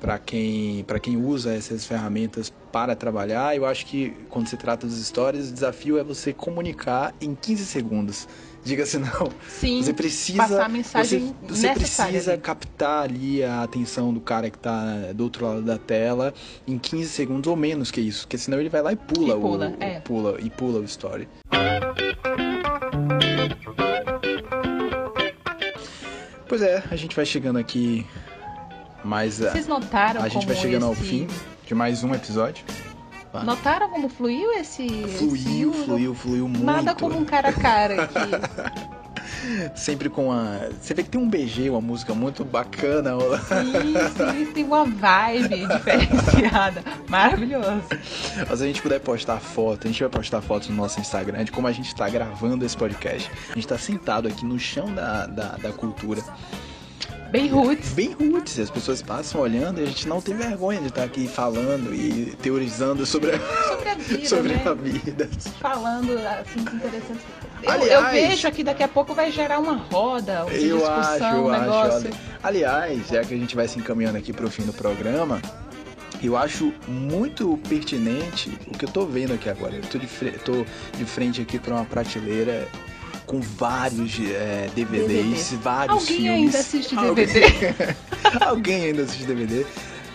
Para 0.00 0.18
quem, 0.18 0.84
quem 1.02 1.16
usa 1.16 1.54
essas 1.54 1.86
ferramentas 1.86 2.52
para 2.70 2.94
trabalhar, 2.94 3.56
eu 3.56 3.64
acho 3.64 3.86
que 3.86 4.10
quando 4.28 4.48
se 4.48 4.56
trata 4.56 4.86
dos 4.86 5.04
stories, 5.06 5.50
o 5.50 5.52
desafio 5.52 5.98
é 5.98 6.04
você 6.04 6.32
comunicar 6.32 7.14
em 7.20 7.34
15 7.34 7.66
segundos. 7.66 8.28
Diga-se 8.64 8.98
não. 8.98 9.30
Sim, 9.46 9.82
você 9.82 9.92
precisa 9.92 10.38
passar 10.38 10.64
a 10.64 10.68
mensagem 10.68 11.34
você, 11.42 11.68
você 11.68 11.74
precisa 11.74 12.32
ali. 12.32 12.40
captar 12.40 13.04
ali 13.04 13.44
a 13.44 13.62
atenção 13.62 14.12
do 14.12 14.20
cara 14.20 14.48
que 14.48 14.56
está 14.56 15.12
do 15.14 15.24
outro 15.24 15.44
lado 15.44 15.62
da 15.62 15.76
tela 15.76 16.32
em 16.66 16.78
15 16.78 17.10
segundos 17.10 17.46
ou 17.48 17.56
menos 17.56 17.90
que 17.90 18.00
isso, 18.00 18.22
porque 18.22 18.38
senão 18.38 18.58
ele 18.58 18.70
vai 18.70 18.80
lá 18.80 18.92
e 18.92 18.96
pula, 18.96 19.36
e 19.36 19.40
pula, 19.40 19.68
o, 19.68 19.84
é. 19.84 20.00
pula 20.00 20.40
e 20.40 20.48
pula 20.48 20.80
o 20.80 20.84
story. 20.84 21.28
Pois 26.48 26.62
é, 26.62 26.82
a 26.90 26.96
gente 26.96 27.14
vai 27.14 27.26
chegando 27.26 27.58
aqui 27.58 28.06
mais 29.04 29.40
Vocês 29.40 29.66
notaram 29.66 30.22
a 30.22 30.28
gente 30.28 30.46
vai 30.46 30.56
chegando 30.56 30.90
esse... 30.90 31.00
ao 31.00 31.06
fim 31.06 31.26
de 31.66 31.74
mais 31.74 32.02
um 32.02 32.14
episódio. 32.14 32.64
Notaram 33.42 33.88
como 33.88 34.08
fluiu 34.08 34.52
esse. 34.52 34.86
Fluiu, 35.18 35.70
esse... 35.70 35.84
fluiu, 35.84 36.14
fluiu 36.14 36.48
muito. 36.48 36.64
Nada 36.64 36.94
como 36.94 37.18
um 37.18 37.24
cara 37.24 37.48
a 37.48 37.52
cara 37.52 38.04
aqui. 38.04 38.94
Sempre 39.74 40.08
com 40.08 40.32
a. 40.32 40.68
Você 40.80 40.94
vê 40.94 41.02
que 41.02 41.10
tem 41.10 41.20
um 41.20 41.28
BG, 41.28 41.70
uma 41.70 41.80
música 41.80 42.14
muito 42.14 42.44
bacana. 42.44 43.12
Isso, 43.12 44.42
isso 44.42 44.52
tem 44.52 44.64
uma 44.64 44.84
vibe 44.84 45.66
diferenciada. 45.68 46.82
Maravilhoso. 47.08 47.82
Mas 48.48 48.62
a 48.62 48.66
gente 48.66 48.80
puder 48.80 49.00
postar 49.00 49.38
foto, 49.40 49.86
a 49.86 49.90
gente 49.90 50.00
vai 50.00 50.08
postar 50.08 50.40
fotos 50.40 50.68
no 50.68 50.76
nosso 50.76 51.00
Instagram 51.00 51.44
de 51.44 51.52
como 51.52 51.66
a 51.66 51.72
gente 51.72 51.88
está 51.88 52.08
gravando 52.08 52.64
esse 52.64 52.76
podcast. 52.76 53.30
A 53.50 53.54
gente 53.54 53.64
está 53.64 53.78
sentado 53.78 54.28
aqui 54.28 54.44
no 54.44 54.58
chão 54.58 54.94
da, 54.94 55.26
da, 55.26 55.56
da 55.56 55.72
cultura. 55.72 56.22
Bem 57.34 57.48
roots. 57.48 57.90
Bem 57.94 58.12
roots. 58.12 58.60
As 58.60 58.70
pessoas 58.70 59.02
passam 59.02 59.40
olhando 59.40 59.80
e 59.80 59.82
a 59.82 59.86
gente 59.86 60.06
não 60.06 60.20
tem 60.20 60.36
vergonha 60.36 60.80
de 60.80 60.86
estar 60.86 61.02
aqui 61.02 61.26
falando 61.26 61.92
e 61.92 62.26
teorizando 62.40 63.04
sobre 63.04 63.32
a, 63.32 63.40
sobre 63.66 63.88
a 63.88 63.94
vida. 63.96 64.22
sobre 64.30 64.54
né? 64.54 64.62
a 64.64 64.72
vida. 64.72 65.28
Falando 65.60 66.16
assim 66.16 66.60
interessantes. 66.60 67.24
Eu, 67.60 67.70
Aliás, 67.72 67.90
eu 67.90 68.10
vejo 68.12 68.46
aqui 68.46 68.62
daqui 68.62 68.84
a 68.84 68.88
pouco 68.88 69.14
vai 69.14 69.32
gerar 69.32 69.58
uma 69.58 69.74
roda, 69.74 70.44
uma 70.44 70.54
eu 70.54 70.78
discussão, 70.78 71.00
acho, 71.00 71.24
eu 71.24 71.44
um 71.46 71.50
negócio. 71.50 72.08
Acho, 72.08 72.20
aliás, 72.40 73.08
já 73.08 73.24
que 73.24 73.34
a 73.34 73.36
gente 73.36 73.56
vai 73.56 73.66
se 73.66 73.80
encaminhando 73.80 74.16
aqui 74.16 74.32
para 74.32 74.46
o 74.46 74.50
fim 74.50 74.62
do 74.62 74.72
programa, 74.72 75.42
eu 76.22 76.36
acho 76.36 76.72
muito 76.86 77.58
pertinente 77.68 78.56
o 78.68 78.78
que 78.78 78.84
eu 78.84 78.90
tô 78.90 79.06
vendo 79.06 79.34
aqui 79.34 79.48
agora. 79.48 79.74
Eu 79.74 79.82
tô 79.82 79.98
de, 79.98 80.06
tô 80.44 80.64
de 80.96 81.04
frente 81.04 81.42
aqui 81.42 81.58
para 81.58 81.74
uma 81.74 81.84
prateleira 81.84 82.68
com 83.26 83.40
vários 83.40 84.18
é, 84.20 84.68
DVDs, 84.74 85.50
DVD. 85.50 85.56
vários 85.62 85.98
Alguém 85.98 86.16
filmes. 86.16 86.32
ainda 86.32 86.58
assiste 86.58 86.94
DVD? 86.96 87.44
Alguém... 87.44 87.96
Alguém 88.46 88.84
ainda 88.84 89.02
assiste 89.02 89.24
DVD. 89.24 89.66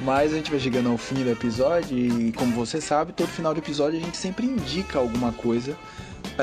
Mas 0.02 0.32
a 0.32 0.38
gente 0.38 0.50
vai 0.50 0.60
chegando 0.60 0.90
ao 0.90 0.98
fim 0.98 1.24
do 1.24 1.30
episódio 1.30 1.98
e, 1.98 2.32
como 2.32 2.54
você 2.54 2.80
sabe, 2.80 3.12
todo 3.12 3.28
final 3.28 3.54
do 3.54 3.60
episódio 3.60 4.00
a 4.00 4.02
gente 4.02 4.16
sempre 4.18 4.46
indica 4.46 4.98
alguma 4.98 5.34
coisa 5.34 5.78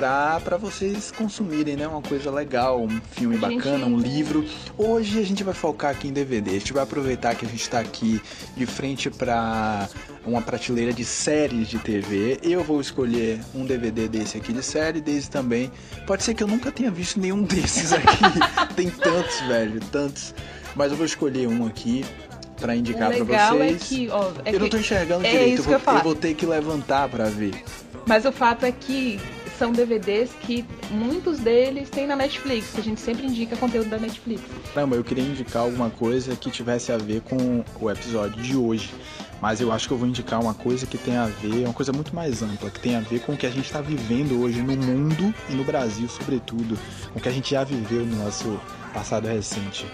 para 0.00 0.58
vocês 0.58 1.10
consumirem, 1.10 1.74
né? 1.74 1.88
Uma 1.88 2.02
coisa 2.02 2.30
legal, 2.30 2.82
um 2.82 3.00
filme 3.12 3.38
bacana, 3.38 3.86
um 3.86 3.98
livro. 3.98 4.44
Hoje 4.76 5.18
a 5.18 5.24
gente 5.24 5.42
vai 5.42 5.54
focar 5.54 5.90
aqui 5.90 6.08
em 6.08 6.12
DVD. 6.12 6.50
A 6.50 6.58
gente 6.58 6.74
vai 6.74 6.82
aproveitar 6.82 7.34
que 7.34 7.46
a 7.46 7.48
gente 7.48 7.62
está 7.62 7.80
aqui 7.80 8.20
de 8.54 8.66
frente 8.66 9.08
para 9.08 9.88
uma 10.26 10.42
prateleira 10.42 10.92
de 10.92 11.02
séries 11.02 11.68
de 11.68 11.78
TV. 11.78 12.38
Eu 12.42 12.62
vou 12.62 12.78
escolher 12.78 13.40
um 13.54 13.64
DVD 13.64 14.06
desse 14.06 14.36
aqui 14.36 14.52
de 14.52 14.62
série, 14.62 15.00
desse 15.00 15.30
também. 15.30 15.72
Pode 16.06 16.24
ser 16.24 16.34
que 16.34 16.42
eu 16.42 16.48
nunca 16.48 16.70
tenha 16.70 16.90
visto 16.90 17.18
nenhum 17.18 17.40
desses 17.42 17.90
aqui. 17.94 18.74
Tem 18.74 18.90
tantos, 18.90 19.40
velho, 19.48 19.80
tantos. 19.90 20.34
Mas 20.74 20.90
eu 20.90 20.98
vou 20.98 21.06
escolher 21.06 21.48
um 21.48 21.66
aqui 21.66 22.04
para 22.60 22.76
indicar 22.76 23.14
para 23.14 23.24
vocês. 23.24 23.82
É 23.82 23.84
que, 23.86 24.10
ó, 24.10 24.30
é 24.44 24.54
eu 24.54 24.60
não 24.60 24.68
tô 24.68 24.76
enxergando 24.76 25.24
é 25.24 25.30
direito. 25.30 25.60
Eu, 25.60 25.64
vou, 25.64 25.72
eu, 25.72 25.96
eu 25.96 26.02
vou 26.02 26.14
ter 26.14 26.34
que 26.34 26.44
levantar 26.44 27.08
para 27.08 27.30
ver. 27.30 27.64
Mas 28.06 28.26
o 28.26 28.30
fato 28.30 28.66
é 28.66 28.70
que 28.70 29.18
são 29.58 29.72
DVDs 29.72 30.30
que 30.42 30.64
muitos 30.90 31.38
deles 31.38 31.90
tem 31.90 32.06
na 32.06 32.16
Netflix, 32.16 32.78
a 32.78 32.80
gente 32.82 33.00
sempre 33.00 33.26
indica 33.26 33.56
conteúdo 33.56 33.88
da 33.88 33.98
Netflix. 33.98 34.42
Caramba, 34.74 34.96
eu 34.96 35.04
queria 35.04 35.24
indicar 35.24 35.62
alguma 35.62 35.90
coisa 35.90 36.36
que 36.36 36.50
tivesse 36.50 36.92
a 36.92 36.96
ver 36.96 37.22
com 37.22 37.64
o 37.80 37.90
episódio 37.90 38.42
de 38.42 38.56
hoje. 38.56 38.92
Mas 39.40 39.60
eu 39.60 39.70
acho 39.70 39.86
que 39.86 39.92
eu 39.92 39.98
vou 39.98 40.08
indicar 40.08 40.40
uma 40.40 40.54
coisa 40.54 40.86
que 40.86 40.96
tem 40.96 41.16
a 41.16 41.26
ver, 41.26 41.64
uma 41.64 41.74
coisa 41.74 41.92
muito 41.92 42.14
mais 42.14 42.42
ampla, 42.42 42.70
que 42.70 42.80
tem 42.80 42.96
a 42.96 43.00
ver 43.00 43.20
com 43.20 43.32
o 43.32 43.36
que 43.36 43.46
a 43.46 43.50
gente 43.50 43.66
está 43.66 43.82
vivendo 43.82 44.40
hoje 44.40 44.62
no 44.62 44.74
mundo 44.74 45.34
e 45.50 45.52
no 45.52 45.62
Brasil, 45.62 46.08
sobretudo, 46.08 46.78
com 47.12 47.18
o 47.18 47.22
que 47.22 47.28
a 47.28 47.32
gente 47.32 47.50
já 47.50 47.62
viveu 47.62 48.04
no 48.04 48.24
nosso 48.24 48.58
passado 48.94 49.28
recente. 49.28 49.86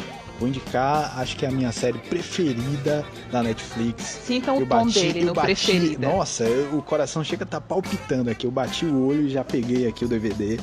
Vou 0.43 0.49
indicar, 0.49 1.21
acho 1.21 1.37
que 1.37 1.47
é 1.47 1.49
a 1.49 1.53
minha 1.53 1.71
série 1.71 2.01
preferida 2.01 3.07
da 3.31 3.45
Netflix. 3.45 4.19
Sintam 4.27 4.57
eu 4.57 4.63
o 4.63 4.67
tom 4.67 4.87
bati, 4.87 4.99
dele 4.99 5.25
no 5.25 5.35
bati, 5.35 5.47
preferida. 5.47 6.09
Nossa, 6.09 6.43
eu, 6.43 6.79
o 6.79 6.83
coração 6.83 7.23
chega 7.23 7.45
a 7.45 7.47
estar 7.47 7.61
tá 7.61 7.65
palpitando 7.65 8.29
aqui. 8.29 8.45
Eu 8.45 8.51
bati 8.51 8.85
o 8.85 9.07
olho 9.07 9.29
e 9.29 9.31
já 9.31 9.45
peguei 9.45 9.87
aqui 9.87 10.05
o 10.05 10.09
DVD. 10.09 10.59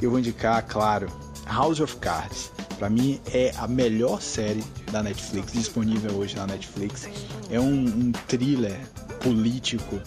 Eu 0.00 0.08
vou 0.08 0.18
indicar, 0.18 0.64
claro, 0.66 1.08
House 1.44 1.78
of 1.78 1.94
Cards. 1.96 2.50
Para 2.78 2.88
mim 2.88 3.20
é 3.30 3.52
a 3.58 3.68
melhor 3.68 4.22
série 4.22 4.64
da 4.90 5.02
Netflix, 5.02 5.52
disponível 5.52 6.12
hoje 6.12 6.34
na 6.34 6.46
Netflix. 6.46 7.06
É 7.50 7.60
um, 7.60 7.84
um 7.84 8.12
thriller 8.28 8.80
político 9.20 10.00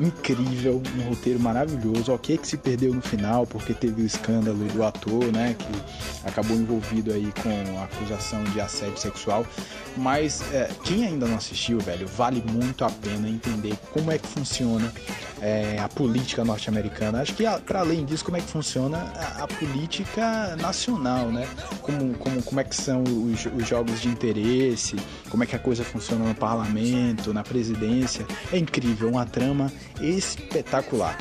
incrível, 0.00 0.82
um 0.96 1.08
roteiro 1.08 1.40
maravilhoso. 1.40 2.12
Ok 2.12 2.38
que 2.38 2.46
se 2.46 2.56
perdeu 2.56 2.94
no 2.94 3.02
final 3.02 3.46
porque 3.46 3.74
teve 3.74 4.02
o 4.02 4.06
escândalo 4.06 4.64
do 4.66 4.84
ator, 4.84 5.24
né, 5.32 5.54
que 5.58 6.26
acabou 6.28 6.56
envolvido 6.56 7.12
aí 7.12 7.32
com 7.42 7.78
a 7.78 7.84
acusação 7.84 8.42
de 8.44 8.60
assédio 8.60 8.98
sexual. 8.98 9.46
Mas 9.96 10.42
é, 10.52 10.70
quem 10.84 11.06
ainda 11.06 11.26
não 11.26 11.36
assistiu, 11.36 11.78
velho, 11.78 12.06
vale 12.06 12.42
muito 12.52 12.84
a 12.84 12.90
pena 12.90 13.28
entender 13.28 13.76
como 13.92 14.10
é 14.10 14.18
que 14.18 14.26
funciona 14.26 14.92
é, 15.42 15.76
a 15.80 15.88
política 15.88 16.44
norte-americana. 16.44 17.20
Acho 17.20 17.34
que 17.34 17.44
para 17.66 17.80
além 17.80 18.04
disso, 18.04 18.24
como 18.24 18.36
é 18.36 18.40
que 18.40 18.46
funciona 18.46 19.12
a, 19.16 19.42
a, 19.42 19.48
política 19.48 20.56
nacional, 20.56 21.26
né? 21.30 21.46
Como, 21.80 22.14
como, 22.14 22.42
como 22.42 22.60
é 22.60 22.64
que 22.64 22.76
são 22.76 23.02
os, 23.02 23.44
os 23.46 23.66
jogos 23.66 24.00
de 24.00 24.08
interesse, 24.08 24.96
como 25.28 25.42
é 25.42 25.46
que 25.46 25.56
a 25.56 25.58
coisa 25.58 25.82
funciona 25.82 26.24
no 26.24 26.34
parlamento, 26.34 27.34
na 27.34 27.42
presidência. 27.42 28.24
É 28.52 28.58
incrível, 28.58 29.08
uma 29.08 29.26
trama 29.26 29.70
espetacular. 30.00 31.18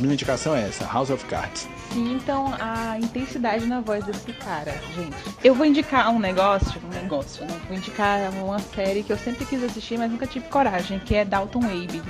Minha 0.00 0.14
indicação 0.14 0.56
é 0.56 0.66
essa, 0.66 0.84
House 0.86 1.10
of 1.10 1.24
Cards. 1.26 1.68
Sim, 1.92 2.14
então 2.14 2.54
a 2.58 2.98
intensidade 2.98 3.66
na 3.66 3.80
voz 3.80 4.02
desse 4.04 4.32
cara, 4.32 4.72
gente. 4.96 5.14
Eu 5.44 5.54
vou 5.54 5.66
indicar 5.66 6.10
um 6.10 6.18
negócio, 6.18 6.80
um 6.82 6.88
negócio, 6.88 7.44
né? 7.44 7.60
Vou 7.68 7.76
indicar 7.76 8.32
uma 8.32 8.58
série 8.58 9.02
que 9.02 9.12
eu 9.12 9.18
sempre 9.18 9.44
quis 9.44 9.62
assistir, 9.62 9.98
mas 9.98 10.10
nunca 10.10 10.26
tive 10.26 10.48
coragem, 10.48 10.98
que 10.98 11.14
é 11.14 11.24
Dalton 11.24 11.62
Abe. 11.64 12.02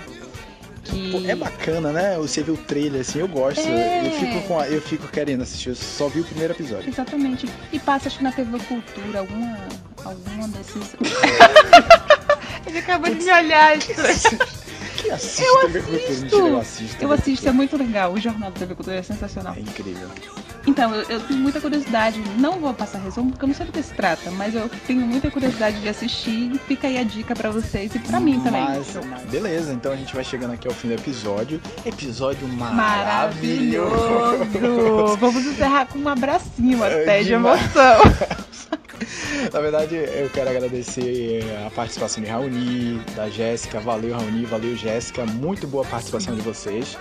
Que... 0.84 1.30
É 1.30 1.36
bacana, 1.36 1.92
né? 1.92 2.16
Você 2.18 2.42
vê 2.42 2.50
o 2.50 2.56
trailer 2.56 3.02
assim, 3.02 3.20
eu 3.20 3.28
gosto. 3.28 3.60
É... 3.60 4.06
Eu, 4.06 4.10
fico 4.12 4.48
com 4.48 4.58
a, 4.58 4.68
eu 4.68 4.80
fico 4.80 5.08
querendo 5.08 5.42
assistir, 5.42 5.70
eu 5.70 5.74
só 5.76 6.08
vi 6.08 6.20
o 6.20 6.24
primeiro 6.24 6.52
episódio. 6.52 6.88
Exatamente. 6.88 7.48
E 7.72 7.78
passa 7.78 8.08
acho 8.08 8.18
que 8.18 8.24
na 8.24 8.32
TV 8.32 8.58
Cultura, 8.58 9.20
alguma. 9.20 9.58
alguma 10.04 10.48
desses. 10.48 10.96
Ele 12.66 12.78
acabou 12.78 13.14
de 13.14 13.24
me 13.24 13.32
olhar. 13.32 13.78
Que 13.78 15.10
assiste 15.10 15.42
eu? 15.42 15.68
Mentira, 15.68 16.36
eu 16.36 16.58
assisto. 16.58 17.02
Eu 17.02 17.12
assisto, 17.12 17.48
é 17.48 17.52
muito 17.52 17.76
legal. 17.76 18.12
O 18.12 18.20
Jornal 18.20 18.50
da 18.50 18.58
TV 18.58 18.74
Cultura 18.74 18.96
é 18.96 19.02
sensacional. 19.02 19.54
É 19.54 19.60
incrível. 19.60 20.08
Então, 20.66 20.94
eu, 20.94 21.02
eu, 21.08 21.20
tenho 21.20 21.40
muita 21.40 21.60
curiosidade. 21.60 22.20
Não 22.38 22.60
vou 22.60 22.72
passar 22.72 22.98
resumo 22.98 23.30
porque 23.30 23.44
eu 23.44 23.48
não 23.48 23.54
sei 23.54 23.66
do 23.66 23.72
que 23.72 23.82
se 23.82 23.92
trata, 23.94 24.30
mas 24.30 24.54
eu 24.54 24.68
tenho 24.86 25.00
muita 25.00 25.30
curiosidade 25.30 25.80
de 25.80 25.88
assistir. 25.88 26.52
Fica 26.66 26.86
aí 26.86 26.98
a 26.98 27.02
dica 27.02 27.34
para 27.34 27.50
vocês 27.50 27.94
e 27.94 27.98
para 27.98 28.20
mim 28.20 28.40
também. 28.40 28.62
Mas, 28.62 28.96
beleza, 29.30 29.72
então 29.72 29.92
a 29.92 29.96
gente 29.96 30.14
vai 30.14 30.24
chegando 30.24 30.52
aqui 30.52 30.68
ao 30.68 30.74
fim 30.74 30.88
do 30.88 30.94
episódio. 30.94 31.60
Episódio 31.84 32.46
maravilhoso. 32.48 33.90
maravilhoso. 34.20 35.16
Vamos 35.16 35.44
encerrar 35.46 35.86
com 35.86 35.98
um 35.98 36.08
abracinho 36.08 36.82
até 36.84 37.22
de 37.22 37.32
emoção. 37.32 38.00
Na 39.52 39.60
verdade, 39.60 39.96
eu 39.96 40.30
quero 40.30 40.50
agradecer 40.50 41.42
a 41.66 41.70
participação 41.70 42.22
de 42.22 42.30
Raoni, 42.30 43.02
da 43.16 43.28
Jéssica. 43.28 43.80
Valeu, 43.80 44.14
Raoni, 44.14 44.44
valeu, 44.44 44.76
Jéssica. 44.76 45.26
Muito 45.26 45.66
boa 45.66 45.84
participação 45.84 46.34
de 46.34 46.40
vocês. 46.40 46.96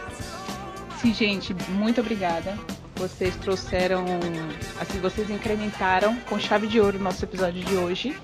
Sim, 0.99 1.13
gente, 1.13 1.55
muito 1.69 2.01
obrigada. 2.01 2.57
Vocês 3.01 3.35
trouxeram, 3.35 4.05
assim, 4.79 4.99
vocês 4.99 5.27
incrementaram 5.27 6.15
com 6.29 6.37
chave 6.37 6.67
de 6.67 6.79
ouro 6.79 6.99
o 6.99 7.01
nosso 7.01 7.25
episódio 7.25 7.63
de 7.63 7.73
hoje. 7.73 8.15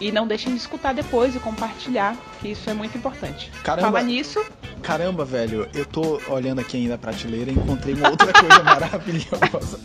E 0.00 0.10
não 0.10 0.26
deixem 0.26 0.54
de 0.54 0.58
escutar 0.58 0.94
depois 0.94 1.36
e 1.36 1.38
compartilhar, 1.38 2.16
que 2.40 2.48
isso 2.48 2.68
é 2.70 2.72
muito 2.72 2.96
importante. 2.96 3.50
Caramba, 3.62 3.88
Fala 3.88 4.02
nisso. 4.02 4.42
Caramba, 4.82 5.24
velho, 5.24 5.68
eu 5.74 5.84
tô 5.84 6.20
olhando 6.28 6.60
aqui 6.60 6.78
ainda 6.78 6.94
a 6.94 6.98
prateleira 6.98 7.50
e 7.50 7.54
encontrei 7.54 7.92
uma 7.94 8.08
outra 8.08 8.32
coisa 8.32 8.62
maravilhosa 8.62 9.80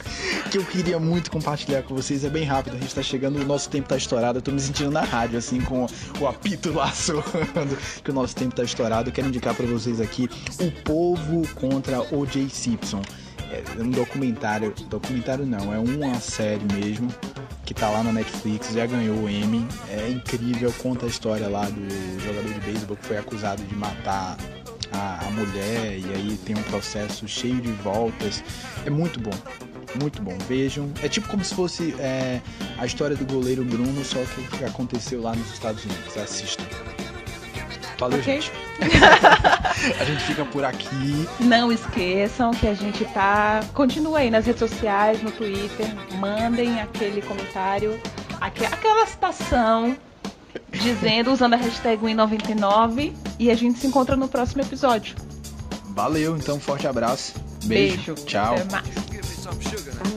que 0.50 0.58
eu 0.58 0.66
queria 0.66 1.00
muito 1.00 1.30
compartilhar 1.30 1.84
com 1.84 1.94
vocês. 1.94 2.24
É 2.24 2.30
bem 2.30 2.46
rápido, 2.46 2.78
a 2.78 2.80
gente 2.80 2.96
tá 2.96 3.02
chegando, 3.02 3.38
o 3.38 3.46
nosso 3.46 3.70
tempo 3.70 3.90
tá 3.90 3.98
estourado. 3.98 4.38
Eu 4.38 4.42
tô 4.42 4.52
me 4.52 4.62
sentindo 4.62 4.92
na 4.92 5.02
rádio, 5.02 5.38
assim, 5.38 5.60
com 5.60 5.88
o 6.20 6.28
apito 6.28 6.72
lá 6.74 6.92
soando, 6.96 7.78
que 8.02 8.12
o 8.12 8.14
nosso 8.14 8.34
tempo 8.36 8.56
tá 8.56 8.64
estourado. 8.64 9.10
Eu 9.10 9.14
quero 9.14 9.28
indicar 9.28 9.54
para 9.56 9.66
vocês 9.66 10.00
aqui 10.00 10.30
O 10.60 10.72
Povo 10.84 11.48
contra 11.56 12.02
O.J. 12.16 12.50
Simpson. 12.50 13.02
É 13.52 13.82
um 13.82 13.90
documentário, 13.90 14.74
documentário 14.90 15.46
não, 15.46 15.74
é 15.74 15.78
uma 15.78 16.20
série 16.20 16.64
mesmo 16.74 17.10
que 17.66 17.74
tá 17.74 17.90
lá 17.90 18.04
na 18.04 18.12
Netflix, 18.12 18.74
já 18.74 18.86
ganhou 18.86 19.18
o 19.18 19.30
Emmy. 19.30 19.66
É 19.90 20.10
incrível, 20.10 20.74
conta 20.82 21.06
a 21.06 21.10
história 21.10 21.48
lá 21.48 21.66
do 21.66 22.20
jogador 22.20 22.54
de 22.54 22.60
beisebol 22.60 22.98
que 22.98 23.06
foi 23.06 23.18
acusado 23.18 23.64
de 23.64 23.76
matar 23.76 24.38
a, 24.92 25.26
a, 25.26 25.32
mulher 25.32 25.98
e 25.98 26.14
aí 26.14 26.40
tem 26.46 26.56
um 26.56 26.64
processo 26.64 27.28
cheio 27.28 27.62
de 27.62 27.72
voltas. 27.72 28.44
É 28.86 28.90
muito 28.90 29.20
bom, 29.20 29.32
muito 30.02 30.22
bom. 30.22 30.38
Vejam, 30.48 30.92
é 31.02 31.08
tipo 31.08 31.28
como 31.30 31.44
se 31.44 31.56
fosse 31.56 31.96
é, 32.00 32.42
a 32.78 32.86
história 32.86 33.16
do 33.16 33.26
goleiro 33.26 33.64
Bruno, 33.64 34.04
só 34.04 34.20
que 34.20 34.42
o 34.42 34.58
que 34.58 34.66
aconteceu 34.66 35.22
lá 35.22 35.34
nos 35.34 35.52
Estados 35.54 35.84
Unidos. 35.86 36.18
Assistam. 36.18 36.66
Valeu, 38.02 38.20
okay. 38.20 38.42
gente. 38.42 38.52
a 40.02 40.04
gente 40.04 40.24
fica 40.24 40.44
por 40.44 40.66
aqui. 40.66 41.30
Não 41.40 41.72
esqueçam 41.72 42.50
que 42.50 42.68
a 42.68 42.74
gente 42.74 43.06
tá. 43.06 43.64
Continua 43.76 44.20
aí 44.20 44.32
nas 44.32 44.44
redes 44.44 44.60
sociais, 44.60 45.22
no 45.22 45.30
Twitter. 45.30 45.86
Mandem 46.18 46.82
aquele 46.82 47.22
comentário, 47.22 48.02
aquela 48.40 49.06
citação 49.06 49.96
dizendo, 50.72 51.32
usando 51.32 51.54
a 51.54 51.58
hashtag 51.58 52.04
Win99 52.04 53.14
e 53.38 53.52
a 53.52 53.56
gente 53.56 53.78
se 53.78 53.86
encontra 53.86 54.16
no 54.16 54.28
próximo 54.28 54.64
episódio. 54.64 55.16
Valeu, 55.90 56.36
então 56.36 56.60
forte 56.60 56.88
abraço. 56.88 57.36
Beijo. 57.66 57.98
Beijo. 57.98 58.16
Tchau. 58.26 58.56
Até 58.56 58.64
mais. 58.72 60.11